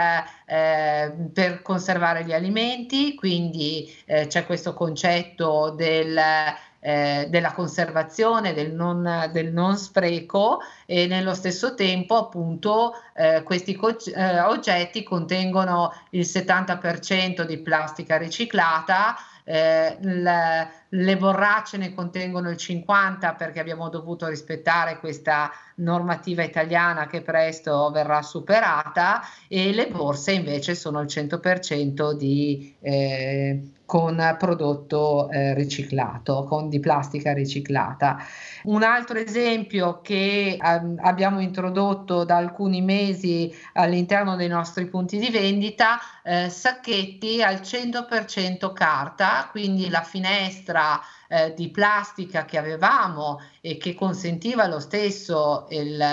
[0.46, 6.18] eh, per conservare gli alimenti, quindi eh, c'è questo concetto del
[6.86, 13.74] eh, della conservazione, del non, del non, spreco e nello stesso tempo appunto eh, questi
[13.74, 19.16] co- eh, oggetti contengono il 70% di plastica riciclata,
[19.48, 27.06] eh, le, le borracce ne contengono il 50% perché abbiamo dovuto rispettare questa normativa italiana
[27.06, 35.30] che presto verrà superata e le borse invece sono il 100% di eh, con prodotto
[35.30, 38.18] eh, riciclato, con di plastica riciclata.
[38.64, 45.30] Un altro esempio che eh, abbiamo introdotto da alcuni mesi all'interno dei nostri punti di
[45.30, 53.76] vendita, eh, sacchetti al 100% carta, quindi la finestra eh, di plastica che avevamo e
[53.76, 56.04] che consentiva lo stesso il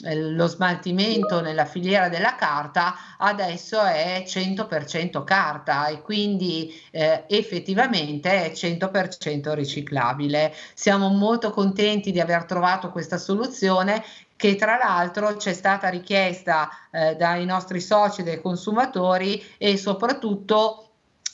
[0.00, 8.52] lo smaltimento nella filiera della carta adesso è 100% carta e quindi eh, effettivamente è
[8.52, 10.54] 100% riciclabile.
[10.74, 14.04] Siamo molto contenti di aver trovato questa soluzione
[14.36, 20.84] che tra l'altro ci è stata richiesta eh, dai nostri soci, dai consumatori e soprattutto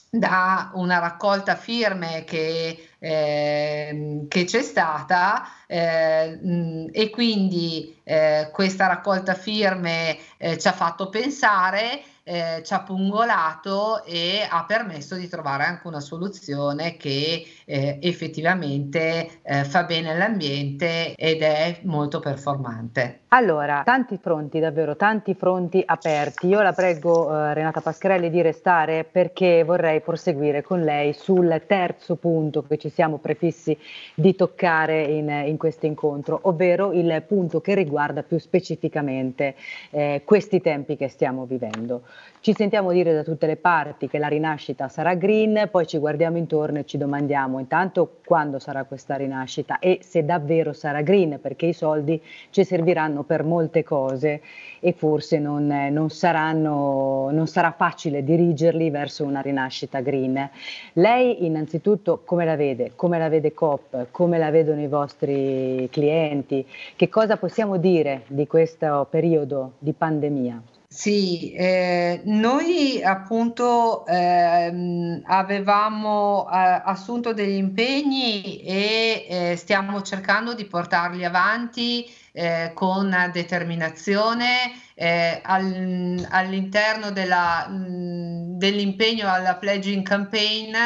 [0.08, 9.34] da una raccolta firme che, eh, che c'è stata eh, e quindi eh, questa raccolta
[9.34, 15.64] firme eh, ci ha fatto pensare eh, ci ha pungolato e ha permesso di trovare
[15.64, 23.20] anche una soluzione che eh, effettivamente eh, fa bene all'ambiente ed è molto performante.
[23.28, 26.46] Allora, tanti fronti, davvero tanti fronti aperti.
[26.46, 32.16] Io la prego eh, Renata Pascarelli di restare perché vorrei proseguire con lei sul terzo
[32.16, 33.76] punto che ci siamo prefissi
[34.14, 39.56] di toccare in, in questo incontro, ovvero il punto che riguarda più specificamente
[39.90, 42.02] eh, questi tempi che stiamo vivendo.
[42.44, 46.36] Ci sentiamo dire da tutte le parti che la rinascita sarà green, poi ci guardiamo
[46.36, 51.64] intorno e ci domandiamo intanto quando sarà questa rinascita e se davvero sarà green, perché
[51.64, 54.42] i soldi ci serviranno per molte cose
[54.78, 60.50] e forse non, non, saranno, non sarà facile dirigerli verso una rinascita green.
[60.92, 62.92] Lei innanzitutto come la vede?
[62.94, 64.08] Come la vede COP?
[64.10, 66.66] Come la vedono i vostri clienti?
[66.94, 70.62] Che cosa possiamo dire di questo periodo di pandemia?
[70.96, 80.66] Sì, eh, noi appunto eh, avevamo eh, assunto degli impegni e eh, stiamo cercando di
[80.66, 90.76] portarli avanti eh, con determinazione eh, al, all'interno della, mh, dell'impegno alla pledging campaign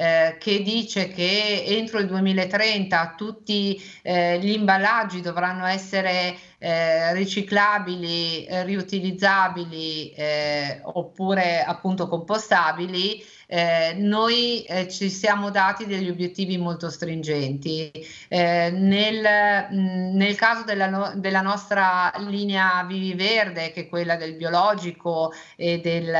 [0.00, 10.10] che dice che entro il 2030 tutti gli imballaggi dovranno essere eh, riciclabili, eh, riutilizzabili
[10.10, 17.90] eh, oppure appunto compostabili, eh, noi eh, ci siamo dati degli obiettivi molto stringenti.
[18.28, 24.14] Eh, nel, mh, nel, caso della, no, della, nostra linea Vivi Verde, che è quella
[24.14, 26.14] del biologico e, del,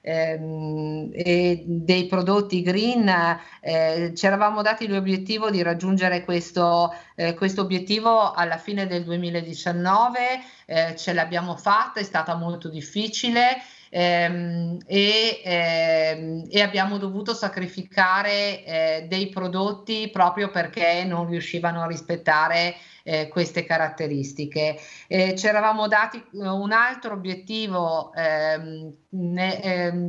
[0.00, 3.12] ehm, e dei prodotti green,
[3.60, 10.18] eh, ci eravamo dati l'obiettivo di raggiungere questo, eh, questo obiettivo alla fine del 2019,
[10.66, 13.56] eh, ce l'abbiamo fatta, è stata molto difficile
[13.90, 21.86] ehm, e, ehm, e, abbiamo dovuto sacrificare eh, dei prodotti proprio perché non riuscivano a
[21.86, 22.74] rispettare
[23.06, 24.76] eh, queste caratteristiche.
[25.06, 28.92] Eh, ci eravamo dati un altro obiettivo, ehm,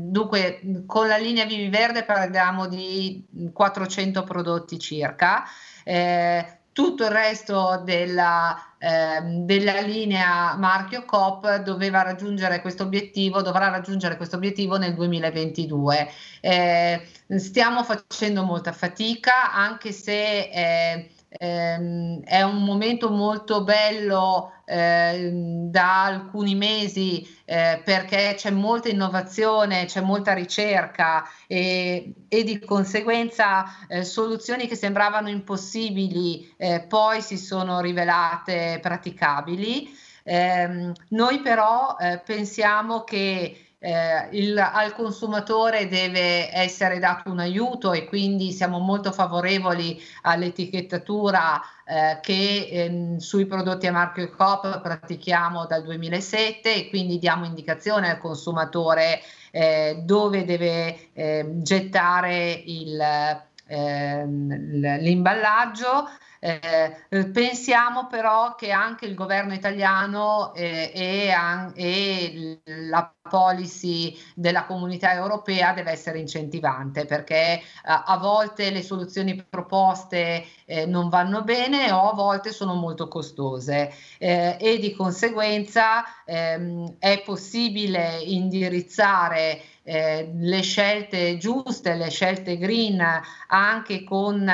[0.10, 3.24] dunque con la linea Vivi Verde parliamo di
[3.54, 5.44] 400 prodotti circa.
[5.84, 13.70] Eh, tutto il resto della, eh, della, linea marchio COP doveva raggiungere questo obiettivo, dovrà
[13.70, 16.08] raggiungere questo obiettivo nel 2022.
[16.40, 17.02] Eh,
[17.36, 25.30] stiamo facendo molta fatica, anche se eh, ehm, è un momento molto bello eh,
[25.70, 33.66] da alcuni mesi eh, perché c'è molta innovazione, c'è molta ricerca e, e di conseguenza
[33.88, 40.06] eh, soluzioni che sembravano impossibili eh, poi si sono rivelate praticabili.
[40.24, 47.94] Ehm, noi però eh, pensiamo che eh, il, al consumatore deve essere dato un aiuto
[47.94, 55.66] e quindi siamo molto favorevoli all'etichettatura eh, che ehm, sui prodotti a marchio COP pratichiamo
[55.68, 59.22] dal 2007 e quindi diamo indicazione al consumatore
[59.52, 66.10] eh, dove deve ehm, gettare il l'imballaggio.
[66.40, 71.34] Eh, pensiamo però che anche il governo italiano eh, e,
[71.76, 79.44] e, la policy della comunità europea deve essere incentivante perché eh, a volte le soluzioni
[79.50, 86.04] proposte eh, non vanno bene o a volte sono molto costose eh, e di conseguenza
[86.26, 93.02] ehm, è possibile indirizzare eh, le scelte giuste, le scelte green
[93.48, 94.52] anche con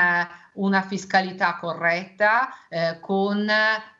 [0.52, 3.50] una fiscalità corretta, eh, con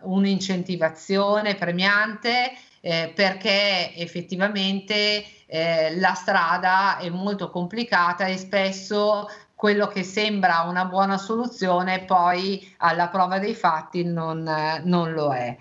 [0.02, 10.04] un'incentivazione premiante, eh, perché effettivamente eh, la strada è molto complicata e spesso quello che
[10.04, 14.48] sembra una buona soluzione poi alla prova dei fatti non,
[14.84, 15.56] non lo è.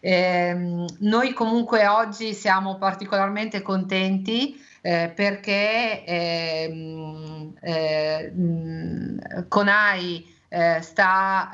[0.00, 8.32] Eh, noi comunque oggi siamo particolarmente contenti eh, perché eh, eh,
[9.48, 10.36] CONAI
[10.80, 11.50] sta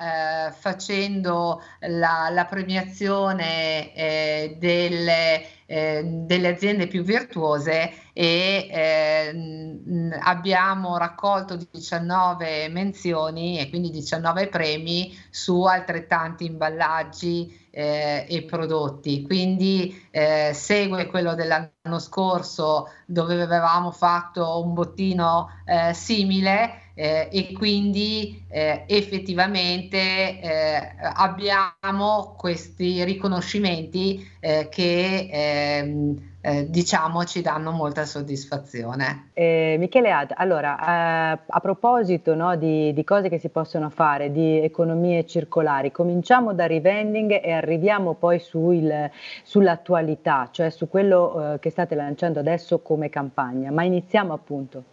[0.48, 11.58] eh, facendo la, la premiazione eh, delle, delle, aziende più virtuose e ehm, abbiamo raccolto
[11.72, 19.22] 19 menzioni e quindi 19 premi su altrettanti imballaggi eh, e prodotti.
[19.22, 25.48] Quindi eh, segue quello dell'anno scorso dove avevamo fatto un bottino
[25.92, 29.98] simile eh, e quindi eh, effettivamente
[30.40, 39.30] eh, abbiamo questi riconoscimenti eh, che ehm, eh, diciamo ci danno molta soddisfazione.
[39.32, 40.76] Eh, Michele Ad, allora
[41.46, 46.66] a proposito no, di, di, cose che si possono fare, di economie circolari, cominciamo da
[46.66, 49.10] revending e arriviamo poi sul,
[49.42, 54.84] sull'attualità, cioè su quello che state lanciando adesso come campagna, ma iniziamo appunto.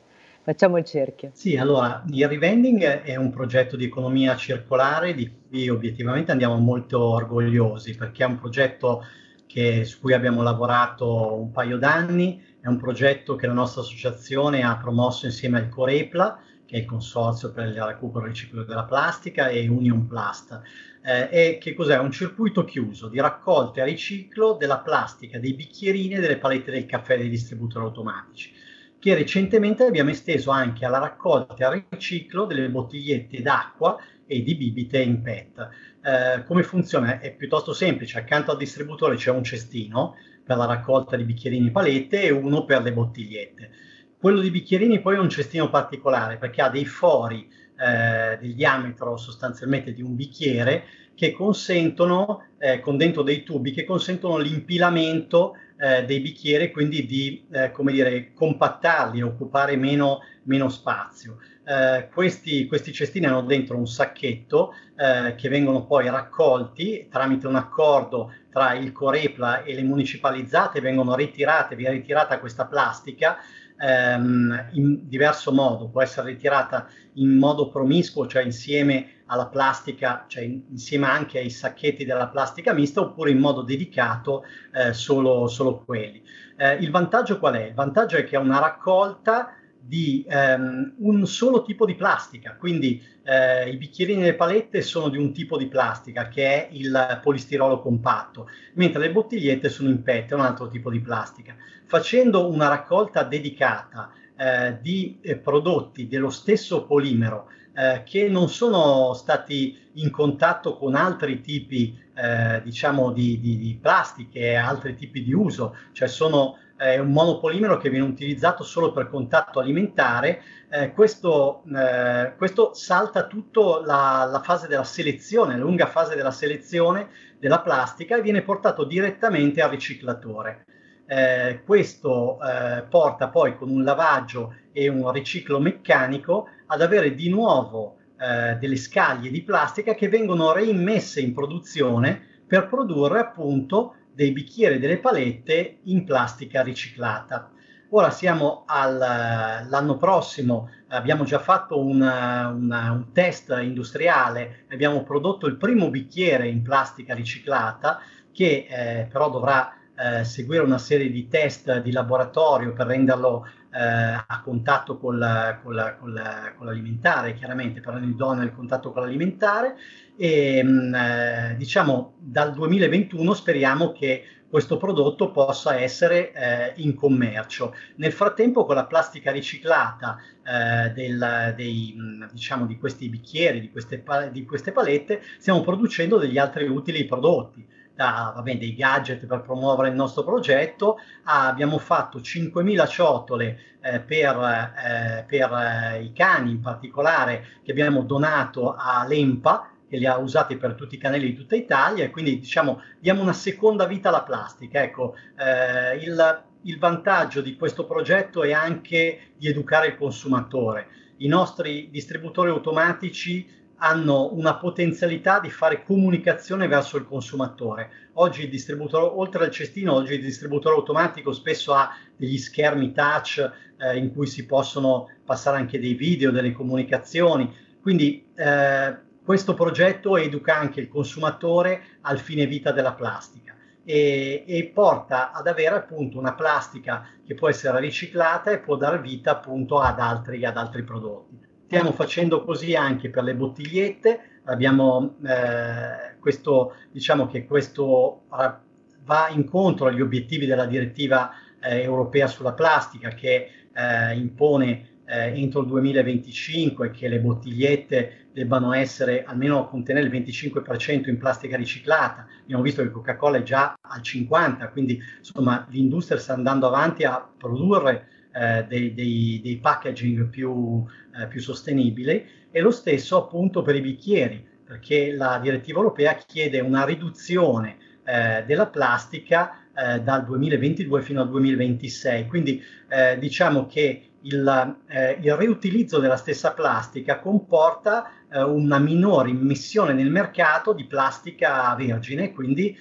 [0.44, 1.30] Facciamo il cerchio.
[1.34, 7.00] Sì, allora il revending è un progetto di economia circolare di cui obiettivamente andiamo molto
[7.00, 9.04] orgogliosi perché è un progetto
[9.52, 14.64] che, su cui abbiamo lavorato un paio d'anni, è un progetto che la nostra associazione
[14.64, 18.64] ha promosso insieme al Corepla, che è il consorzio per il recupero e il riciclo
[18.64, 20.62] della plastica, e Union Plast.
[21.04, 21.98] Eh, e che cos'è?
[21.98, 26.86] Un circuito chiuso di raccolta e riciclo della plastica, dei bicchierini e delle palette del
[26.86, 28.54] caffè dei distributori automatici
[29.02, 33.98] che recentemente abbiamo esteso anche alla raccolta e al riciclo delle bottigliette d'acqua
[34.28, 35.70] e di bibite in PET.
[36.04, 37.20] Eh, come funziona?
[37.20, 41.72] È piuttosto semplice, accanto al distributore c'è un cestino per la raccolta di bicchierini e
[41.72, 43.70] palette e uno per le bottigliette.
[44.18, 47.48] Quello di bicchierini poi è un cestino particolare perché ha dei fori
[47.78, 53.84] eh, del diametro sostanzialmente di un bicchiere che consentono, eh, con dentro dei tubi, che
[53.84, 61.38] consentono l'impilamento eh, dei bicchieri quindi di eh, dire, compattarli e occupare meno, meno spazio.
[61.64, 67.56] Eh, questi, questi, cestini hanno dentro un sacchetto eh, che vengono poi raccolti tramite un
[67.56, 73.38] accordo tra il Corepla e le municipalizzate, vengono ritirate, viene ritirata questa plastica
[73.82, 80.44] ehm, in diverso modo, può essere ritirata in modo promiscuo, cioè insieme alla plastica, cioè
[80.44, 84.44] insieme anche ai sacchetti della plastica mista, oppure in modo dedicato
[84.74, 86.22] eh, solo, solo, quelli.
[86.58, 87.68] Eh, il vantaggio qual è?
[87.68, 93.02] Il vantaggio è che è una raccolta di ehm, un solo tipo di plastica, quindi
[93.24, 97.20] eh, i bicchierini e le palette sono di un tipo di plastica che è il
[97.22, 101.56] polistirolo compatto, mentre le bottigliette sono in PET, un altro tipo di plastica.
[101.86, 109.14] Facendo una raccolta dedicata eh, di eh, prodotti dello stesso polimero eh, che non sono
[109.14, 115.34] stati in contatto con altri tipi eh, diciamo di, di, di plastiche, altri tipi di
[115.34, 121.62] uso, cioè sono è un monopolimero che viene utilizzato solo per contatto alimentare, eh, questo,
[121.76, 127.60] eh, questo, salta tutto la, la, fase della selezione, la lunga fase della selezione della
[127.60, 130.66] plastica e viene portato direttamente al riciclatore.
[131.06, 137.30] Eh, questo eh, porta poi con un lavaggio e un riciclo meccanico ad avere di
[137.30, 144.32] nuovo eh, delle scaglie di plastica che vengono reimmesse in produzione per produrre appunto dei
[144.32, 147.52] bicchieri e delle palette in plastica riciclata.
[147.90, 155.58] Ora siamo all'anno prossimo, abbiamo già fatto una, una, un test industriale, abbiamo prodotto il
[155.58, 158.00] primo bicchiere in plastica riciclata
[158.32, 163.80] che eh, però dovrà eh, seguire una serie di test di laboratorio per renderlo eh,
[163.80, 169.76] a contatto col, col, col, con l'alimentare, chiaramente per renderlo idoneo al contatto con l'alimentare
[170.18, 177.74] e mh, eh, diciamo dal 2021 speriamo che questo prodotto possa essere eh, in commercio.
[177.96, 181.96] Nel frattempo con la plastica riciclata eh, del, dei,
[182.34, 187.66] diciamo, di questi bicchieri, di queste, di queste palette, stiamo producendo degli altri utili prodotti.
[187.94, 194.00] Da, vabbè, dei gadget per promuovere il nostro progetto, ah, abbiamo fatto 5.000 ciotole eh,
[194.00, 200.18] per, eh, per eh, i cani in particolare che abbiamo donato all'EMPA, che li ha
[200.18, 204.08] usati per tutti i canali di tutta Italia e quindi diciamo diamo una seconda vita
[204.08, 204.82] alla plastica.
[204.82, 210.88] Ecco, eh, il, il vantaggio di questo progetto è anche di educare il consumatore.
[211.18, 218.10] I nostri distributori automatici hanno una potenzialità di fare comunicazione verso il consumatore.
[218.14, 223.52] Oggi il distributore, oltre al cestino, oggi il distributore automatico spesso ha degli schermi touch
[223.78, 227.52] eh, in cui si possono passare anche dei video, delle comunicazioni.
[227.82, 234.72] Quindi eh, questo progetto educa anche il consumatore al fine vita della plastica e, e,
[234.72, 239.80] porta ad avere appunto una plastica che può essere riciclata e può dar vita appunto
[239.80, 241.50] ad altri, ad altri prodotti.
[241.72, 249.88] Stiamo facendo così anche per le bottigliette, abbiamo eh, questo, diciamo che questo va incontro
[249.88, 256.92] agli obiettivi della direttiva eh, europea sulla plastica che eh, impone eh, entro il 2025
[256.92, 262.28] che le bottigliette debbano essere almeno contenere il 25% in plastica riciclata.
[262.42, 267.26] Abbiamo visto che Coca-Cola è già al 50%, quindi insomma l'industria sta andando avanti a
[267.38, 270.84] produrre eh, dei, dei, dei, packaging più,
[271.20, 276.60] eh, più sostenibili e lo stesso appunto per i bicchieri, perché la direttiva europea chiede
[276.60, 282.28] una riduzione eh, della plastica eh, dal 2022 fino al 2026.
[282.28, 289.92] Quindi eh, diciamo che il, eh, il, riutilizzo della stessa plastica comporta una minore immissione
[289.92, 292.74] nel mercato di plastica vergine, quindi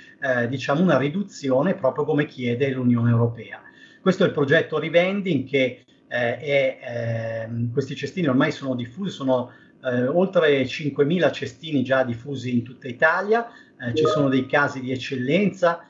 [0.48, 3.60] diciamo una riduzione proprio come chiede l'Unione Europea.
[4.00, 6.78] Questo è il progetto Revending che eh, è,
[7.46, 9.52] ehm, questi cestini ormai sono diffusi, sono
[9.84, 13.46] eh, oltre 5.000 cestini già diffusi in tutta Italia,
[13.78, 15.84] eh, ci sono dei casi di eccellenza,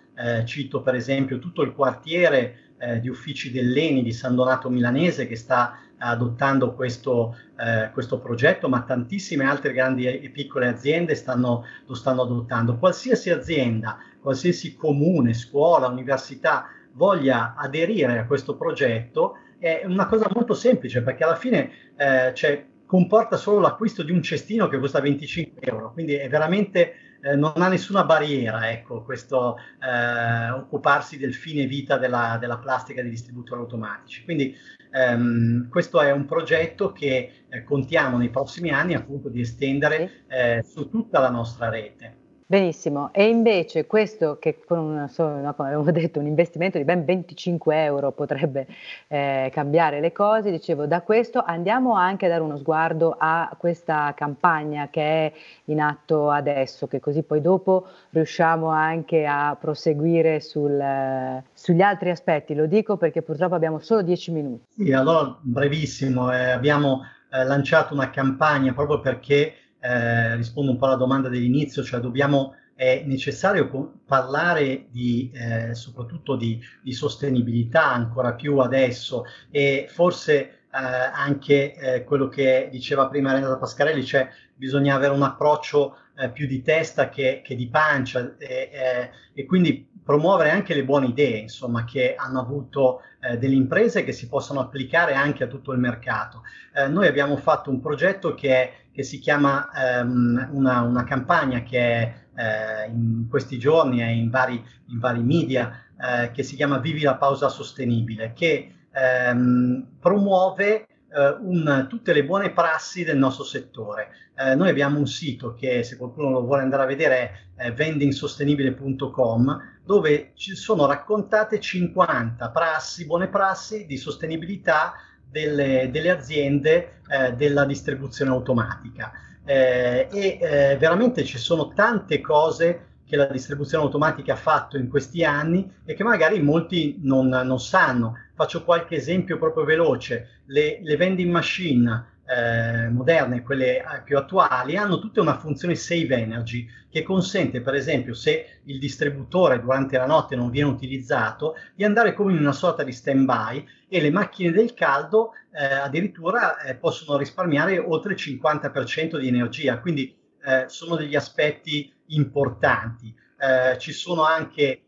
[0.44, 5.36] cito per esempio tutto il quartiere eh, di uffici dell'ENI di San Donato Milanese che
[5.36, 11.94] sta adottando questo, eh, questo progetto, ma tantissime altre grandi e piccole aziende stanno, lo
[11.94, 12.76] stanno adottando.
[12.76, 20.54] Qualsiasi azienda, qualsiasi comune, scuola, università voglia aderire a questo progetto è una cosa molto
[20.54, 25.60] semplice perché alla fine eh, cioè, comporta solo l'acquisto di un cestino che costa 25
[25.60, 31.66] euro, quindi è veramente eh, non ha nessuna barriera, ecco, questo eh, occuparsi del fine
[31.66, 34.24] vita della, della, plastica dei distributori automatici.
[34.24, 34.56] Quindi
[34.90, 40.62] ehm, questo è un progetto che eh, contiamo nei prossimi anni appunto di estendere eh,
[40.64, 42.19] su tutta la nostra rete.
[42.50, 47.04] Benissimo, e invece questo che con un, no, come avevo detto, un investimento di ben
[47.04, 48.66] 25 euro potrebbe
[49.06, 54.12] eh, cambiare le cose, dicevo da questo andiamo anche a dare uno sguardo a questa
[54.16, 55.32] campagna che è
[55.66, 62.10] in atto adesso, che così poi dopo riusciamo anche a proseguire sul, eh, sugli altri
[62.10, 64.64] aspetti, lo dico perché purtroppo abbiamo solo 10 minuti.
[64.74, 70.86] Sì, allora brevissimo, eh, abbiamo eh, lanciato una campagna proprio perché eh, rispondo un po'
[70.86, 73.68] alla domanda dell'inizio, cioè dobbiamo, è necessario
[74.06, 82.04] parlare di, eh, soprattutto di, di, sostenibilità ancora più adesso e forse eh, anche eh,
[82.04, 87.08] quello che diceva prima Renata Pascarelli, cioè bisogna avere un approccio eh, più di testa
[87.08, 92.40] che, che di pancia e, e quindi promuovere anche le buone idee, insomma, che hanno
[92.40, 96.42] avuto eh, delle imprese che si possono applicare anche a tutto il mercato.
[96.74, 101.62] Eh, noi abbiamo fatto un progetto che, è, che si chiama ehm, una, una, campagna
[101.62, 106.56] che è eh, in questi giorni è in vari, in vari media, eh, che si
[106.56, 113.18] chiama Vivi la pausa sostenibile, che ehm, promuove Uh, un, tutte le buone prassi del
[113.18, 114.30] nostro settore.
[114.36, 117.72] Uh, noi abbiamo un sito che, se qualcuno lo vuole andare a vedere, è eh,
[117.72, 124.92] vendingsostenibile.com, dove ci sono raccontate 50 prassi, buone prassi di sostenibilità
[125.30, 129.12] delle, delle aziende eh, della distribuzione automatica.
[129.44, 134.88] Eh, e eh, veramente ci sono tante cose che la distribuzione automatica ha fatto in
[134.88, 138.16] questi anni e che magari molti non, non sanno.
[138.34, 140.42] Faccio qualche esempio proprio veloce.
[140.46, 146.14] Le, le vending machine eh, moderne, quelle eh, più attuali, hanno tutte una funzione save
[146.14, 151.84] energy che consente, per esempio, se il distributore durante la notte non viene utilizzato, di
[151.84, 156.76] andare come in una sorta di stand-by e le macchine del caldo eh, addirittura eh,
[156.76, 159.80] possono risparmiare oltre il 50% di energia.
[159.80, 163.12] Quindi eh, sono degli aspetti importanti.
[163.36, 164.84] Eh, ci sono anche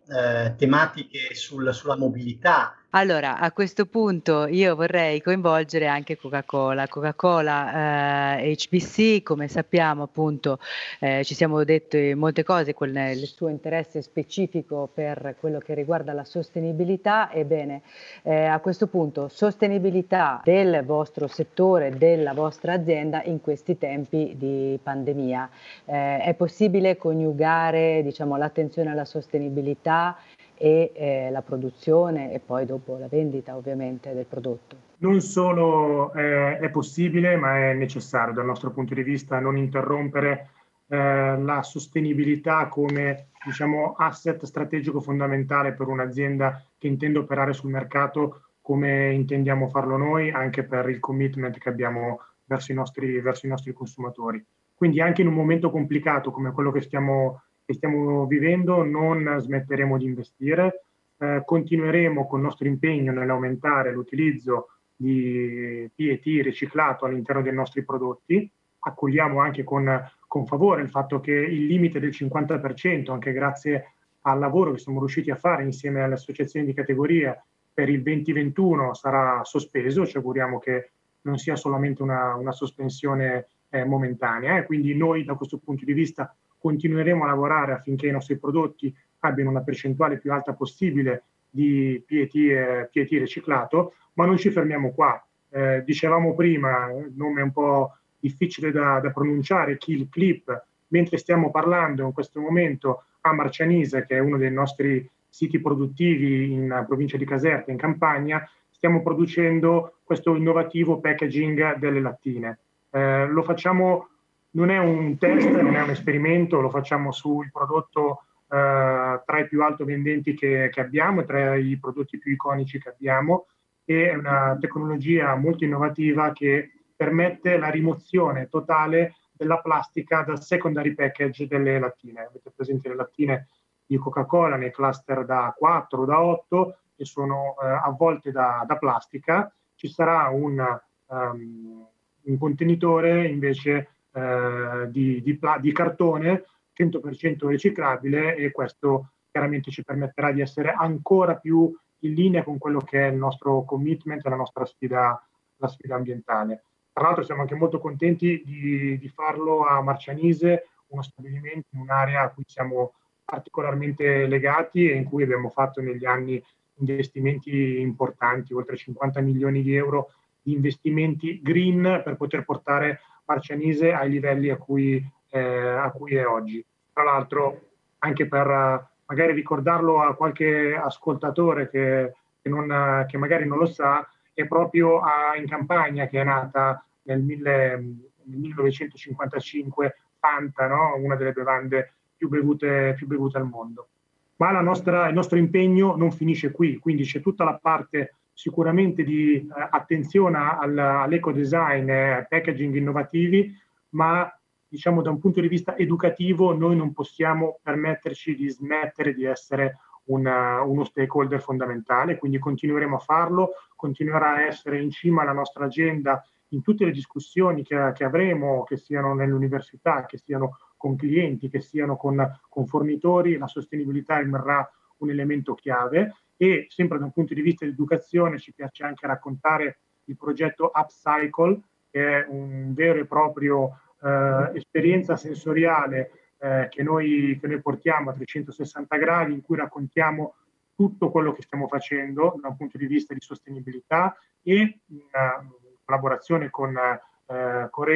[0.58, 6.86] tematiche sul, sulla mobilità, allora, a questo punto io vorrei coinvolgere anche Coca-Cola.
[6.88, 10.58] Coca-Cola eh, HBC, come sappiamo appunto,
[11.00, 16.12] eh, ci siamo detti molte cose con il suo interesse specifico per quello che riguarda
[16.12, 17.32] la sostenibilità.
[17.32, 17.80] Ebbene,
[18.24, 24.78] eh, a questo punto, sostenibilità del vostro settore, della vostra azienda in questi tempi di
[24.82, 25.48] pandemia.
[25.86, 30.14] Eh, è possibile coniugare diciamo, l'attenzione alla sostenibilità
[30.56, 34.76] e eh, la produzione e poi dopo la vendita ovviamente del prodotto.
[34.98, 40.50] Non solo eh, è possibile, ma è necessario dal nostro punto di vista non interrompere
[40.86, 48.42] eh, la sostenibilità come diciamo, asset strategico fondamentale per un'azienda che intende operare sul mercato
[48.60, 53.48] come intendiamo farlo noi, anche per il commitment che abbiamo verso i nostri, verso i
[53.48, 54.44] nostri consumatori.
[54.74, 59.98] Quindi anche in un momento complicato come quello che stiamo che stiamo vivendo non smetteremo
[59.98, 60.84] di investire,
[61.18, 68.50] eh, continueremo con il nostro impegno nell'aumentare l'utilizzo di PET riciclato all'interno dei nostri prodotti,
[68.80, 74.38] accogliamo anche con, con favore il fatto che il limite del 50%, anche grazie al
[74.38, 77.40] lavoro che siamo riusciti a fare insieme alle associazioni di categoria
[77.74, 80.90] per il 2021 sarà sospeso, ci auguriamo che
[81.22, 84.58] non sia solamente una, una sospensione eh, momentanea.
[84.58, 88.94] E quindi noi da questo punto di vista continueremo a lavorare affinché i nostri prodotti
[89.20, 94.92] abbiano una percentuale più alta possibile di PET, eh, PET riciclato, ma non ci fermiamo
[94.92, 95.22] qua.
[95.50, 102.06] Eh, dicevamo prima, nome un po' difficile da, da, pronunciare, Kill Clip, mentre stiamo parlando
[102.06, 107.24] in questo momento a Marcianise, che è uno dei nostri siti produttivi in provincia di
[107.24, 112.58] Caserta, in Campania, stiamo producendo questo innovativo packaging delle lattine.
[112.90, 114.08] Eh, lo facciamo
[114.52, 119.48] non è un test, non è un esperimento, lo facciamo sul prodotto eh, tra i
[119.48, 123.46] più alto vendenti che, che, abbiamo, tra i prodotti più iconici che abbiamo
[123.84, 131.46] è una tecnologia molto innovativa che permette la rimozione totale della plastica dal secondary package
[131.46, 132.26] delle lattine.
[132.26, 133.48] Avete presente le lattine
[133.84, 138.76] di Coca-Cola nei cluster da 4 o da 8 che sono eh, avvolte da, da,
[138.76, 139.52] plastica.
[139.74, 140.64] Ci sarà un,
[141.06, 141.88] um,
[142.22, 146.44] un contenitore invece eh, di, di, di, cartone
[146.76, 152.80] 100% riciclabile e questo chiaramente ci permetterà di essere ancora più in linea con quello
[152.80, 155.20] che è il nostro commitment e la nostra sfida,
[155.56, 156.64] la sfida ambientale.
[156.92, 162.22] Tra l'altro siamo anche molto contenti di, di farlo a Marcianise, uno stabilimento in un'area
[162.22, 162.94] a cui siamo
[163.24, 166.42] particolarmente legati e in cui abbiamo fatto negli anni
[166.78, 170.10] investimenti importanti, oltre 50 milioni di euro
[170.42, 173.00] di investimenti green per poter portare
[173.32, 176.64] Marcianise ai livelli a cui, eh, a cui è oggi.
[176.92, 177.60] Tra l'altro,
[177.98, 183.66] anche per uh, magari ricordarlo a qualche ascoltatore che, che, non, che magari non lo
[183.66, 187.76] sa, è proprio a, in Campania che è nata nel, mille,
[188.24, 190.94] nel 1955 Fanta, no?
[190.98, 193.88] una delle bevande più bevute, più bevute al mondo.
[194.36, 199.36] Ma nostra, il nostro impegno non finisce qui, quindi c'è tutta la parte sicuramente di
[199.36, 203.54] eh, attenzione al, all'eco design e packaging innovativi,
[203.90, 204.30] ma
[204.66, 209.78] diciamo da un punto di vista educativo noi non possiamo permetterci di smettere di essere
[210.04, 215.66] una, uno stakeholder fondamentale, quindi continueremo a farlo, continuerà a essere in cima alla nostra
[215.66, 221.48] agenda in tutte le discussioni che, che avremo, che siano nell'università, che siano con clienti,
[221.48, 224.68] che siano con, con fornitori, la sostenibilità rimarrà
[224.98, 229.06] un elemento chiave e sempre da un punto di vista di educazione ci piace anche
[229.06, 231.60] raccontare il progetto Upcycle,
[231.90, 238.10] che è un vero e proprio eh, esperienza sensoriale eh, che, noi, che, noi, portiamo
[238.10, 240.34] a 360 gradi, in cui raccontiamo
[240.74, 245.80] tutto quello che stiamo facendo da un punto di vista di sostenibilità e in uh,
[245.84, 247.86] collaborazione con, uh, con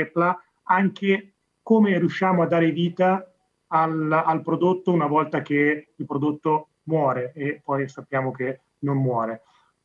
[0.64, 1.32] anche
[1.62, 3.28] come riusciamo a dare vita
[3.68, 9.43] al, al prodotto una volta che il prodotto muore e poi sappiamo che non muore.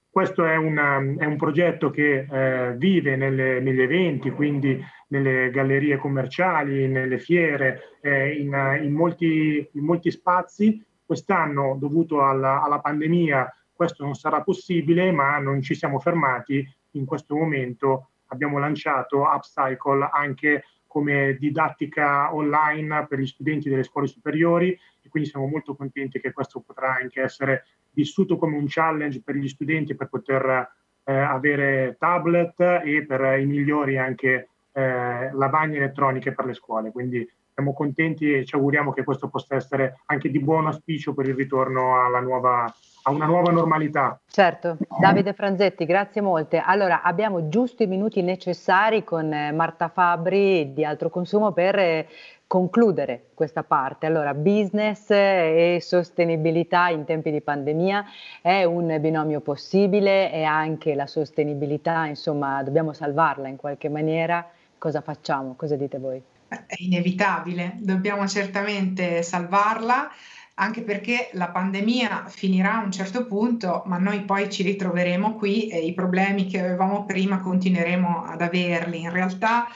[0.09, 4.77] Questo è, una, è un progetto che eh, vive nelle, negli eventi, quindi
[5.07, 10.83] nelle gallerie commerciali, nelle fiere, eh, in, in, molti, in, molti, spazi.
[11.05, 17.05] Quest'anno, dovuto alla, alla pandemia, questo non sarà possibile, ma non ci siamo fermati in
[17.05, 24.77] questo momento abbiamo lanciato Upcycle anche come didattica online per gli studenti delle scuole superiori
[25.01, 29.35] e quindi siamo molto contenti che questo potrà anche essere vissuto come un challenge per
[29.35, 30.69] gli studenti per poter
[31.05, 36.91] eh, avere tablet e per i migliori anche eh, lavagne elettroniche per le scuole.
[36.91, 41.27] Quindi siamo contenti e ci auguriamo che questo possa essere anche di buon auspicio per
[41.27, 42.73] il ritorno alla nuova
[43.03, 44.19] a una nuova normalità.
[44.27, 46.59] Certo, Davide Franzetti, grazie molte.
[46.59, 52.07] Allora, abbiamo giusto i minuti necessari con eh, Marta Fabri di Altro Consumo per eh,
[52.45, 54.05] concludere questa parte.
[54.05, 58.05] Allora, business e sostenibilità in tempi di pandemia
[58.41, 64.47] è un binomio possibile e anche la sostenibilità, insomma, dobbiamo salvarla in qualche maniera.
[64.77, 65.55] Cosa facciamo?
[65.55, 66.21] Cosa dite voi?
[66.51, 70.11] È inevitabile, dobbiamo certamente salvarla
[70.55, 75.69] anche perché la pandemia finirà a un certo punto, ma noi poi ci ritroveremo qui
[75.69, 78.99] e i problemi che avevamo prima continueremo ad averli.
[79.01, 79.67] In realtà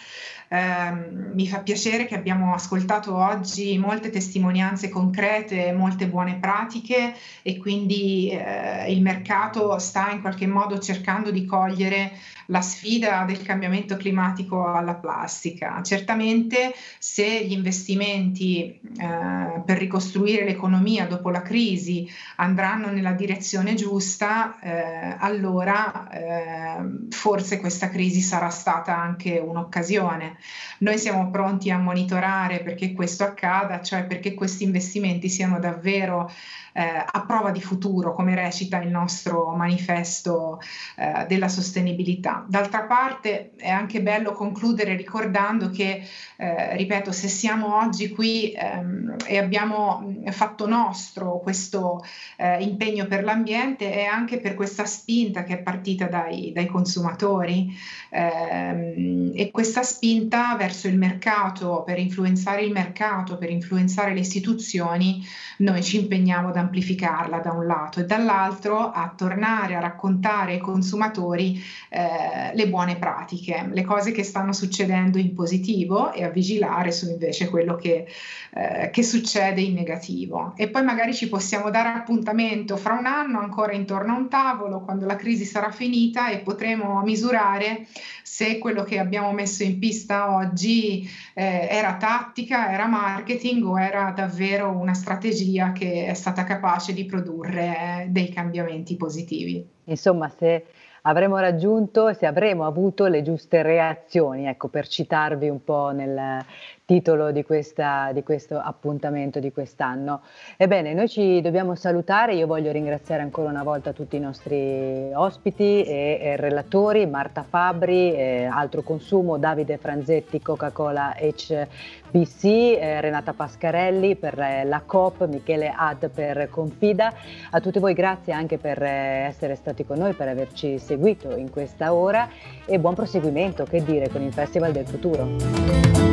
[0.48, 0.92] eh,
[1.34, 8.30] mi fa piacere che abbiamo ascoltato oggi molte testimonianze concrete, molte buone pratiche e quindi
[8.30, 12.12] eh, il mercato sta in qualche modo cercando di cogliere
[12.48, 15.82] la sfida del cambiamento climatico alla plastica.
[15.82, 24.60] Certamente se gli investimenti eh, per ricostruire l'economia dopo la crisi andranno nella direzione giusta,
[24.60, 30.35] eh, allora eh, forse questa crisi sarà stata anche un'occasione.
[30.80, 36.30] Noi siamo pronti a monitorare perché questo accada, cioè perché questi investimenti siano davvero
[36.78, 40.60] eh, a prova di futuro, come recita il nostro manifesto
[40.98, 42.44] eh, della sostenibilità.
[42.48, 46.04] D'altra parte è anche bello concludere ricordando che,
[46.36, 52.04] eh, ripeto, se siamo oggi qui ehm, e abbiamo fatto nostro questo
[52.36, 57.74] eh, impegno per l'ambiente è anche per questa spinta che è partita dai, dai consumatori
[58.10, 65.26] ehm, e questa spinta verso il mercato, per influenzare il mercato, per influenzare le istituzioni,
[65.58, 70.60] noi ci impegniamo da amplificarla da un lato e dall'altro a tornare a raccontare ai
[70.60, 76.92] consumatori eh, le buone pratiche, le cose che stanno succedendo in positivo e a vigilare
[76.92, 78.08] su invece quello che,
[78.54, 80.54] eh, che succede in negativo.
[80.58, 84.82] E poi magari ci possiamo dare appuntamento fra un anno ancora intorno a un tavolo
[84.82, 87.88] quando la crisi sarà finita e potremo misurare
[88.26, 94.12] se quello che abbiamo messo in pista oggi eh, era tattica, era marketing o era
[94.16, 99.64] davvero una strategia che è stata capace di produrre dei cambiamenti positivi.
[99.84, 100.66] Insomma, se
[101.04, 106.44] avremo raggiunto, se avremo avuto le giuste reazioni, ecco, per citarvi un po' nel,
[106.86, 110.22] titolo di, questa, di, questo appuntamento di quest'anno.
[110.56, 115.84] Ebbene, noi ci dobbiamo salutare, io voglio ringraziare ancora una volta tutti i nostri ospiti
[115.84, 124.16] e, e relatori, Marta Fabri, eh, Altro Consumo, Davide Franzetti, Coca-Cola HBC, eh, Renata Pascarelli
[124.16, 127.12] per eh, la COP, Michele Ad per Confida.
[127.50, 131.50] A tutti voi grazie anche per eh, essere stati con noi, per averci seguito in
[131.50, 132.30] questa ora
[132.66, 136.05] e buon proseguimento, che dire, con il Festival del Futuro.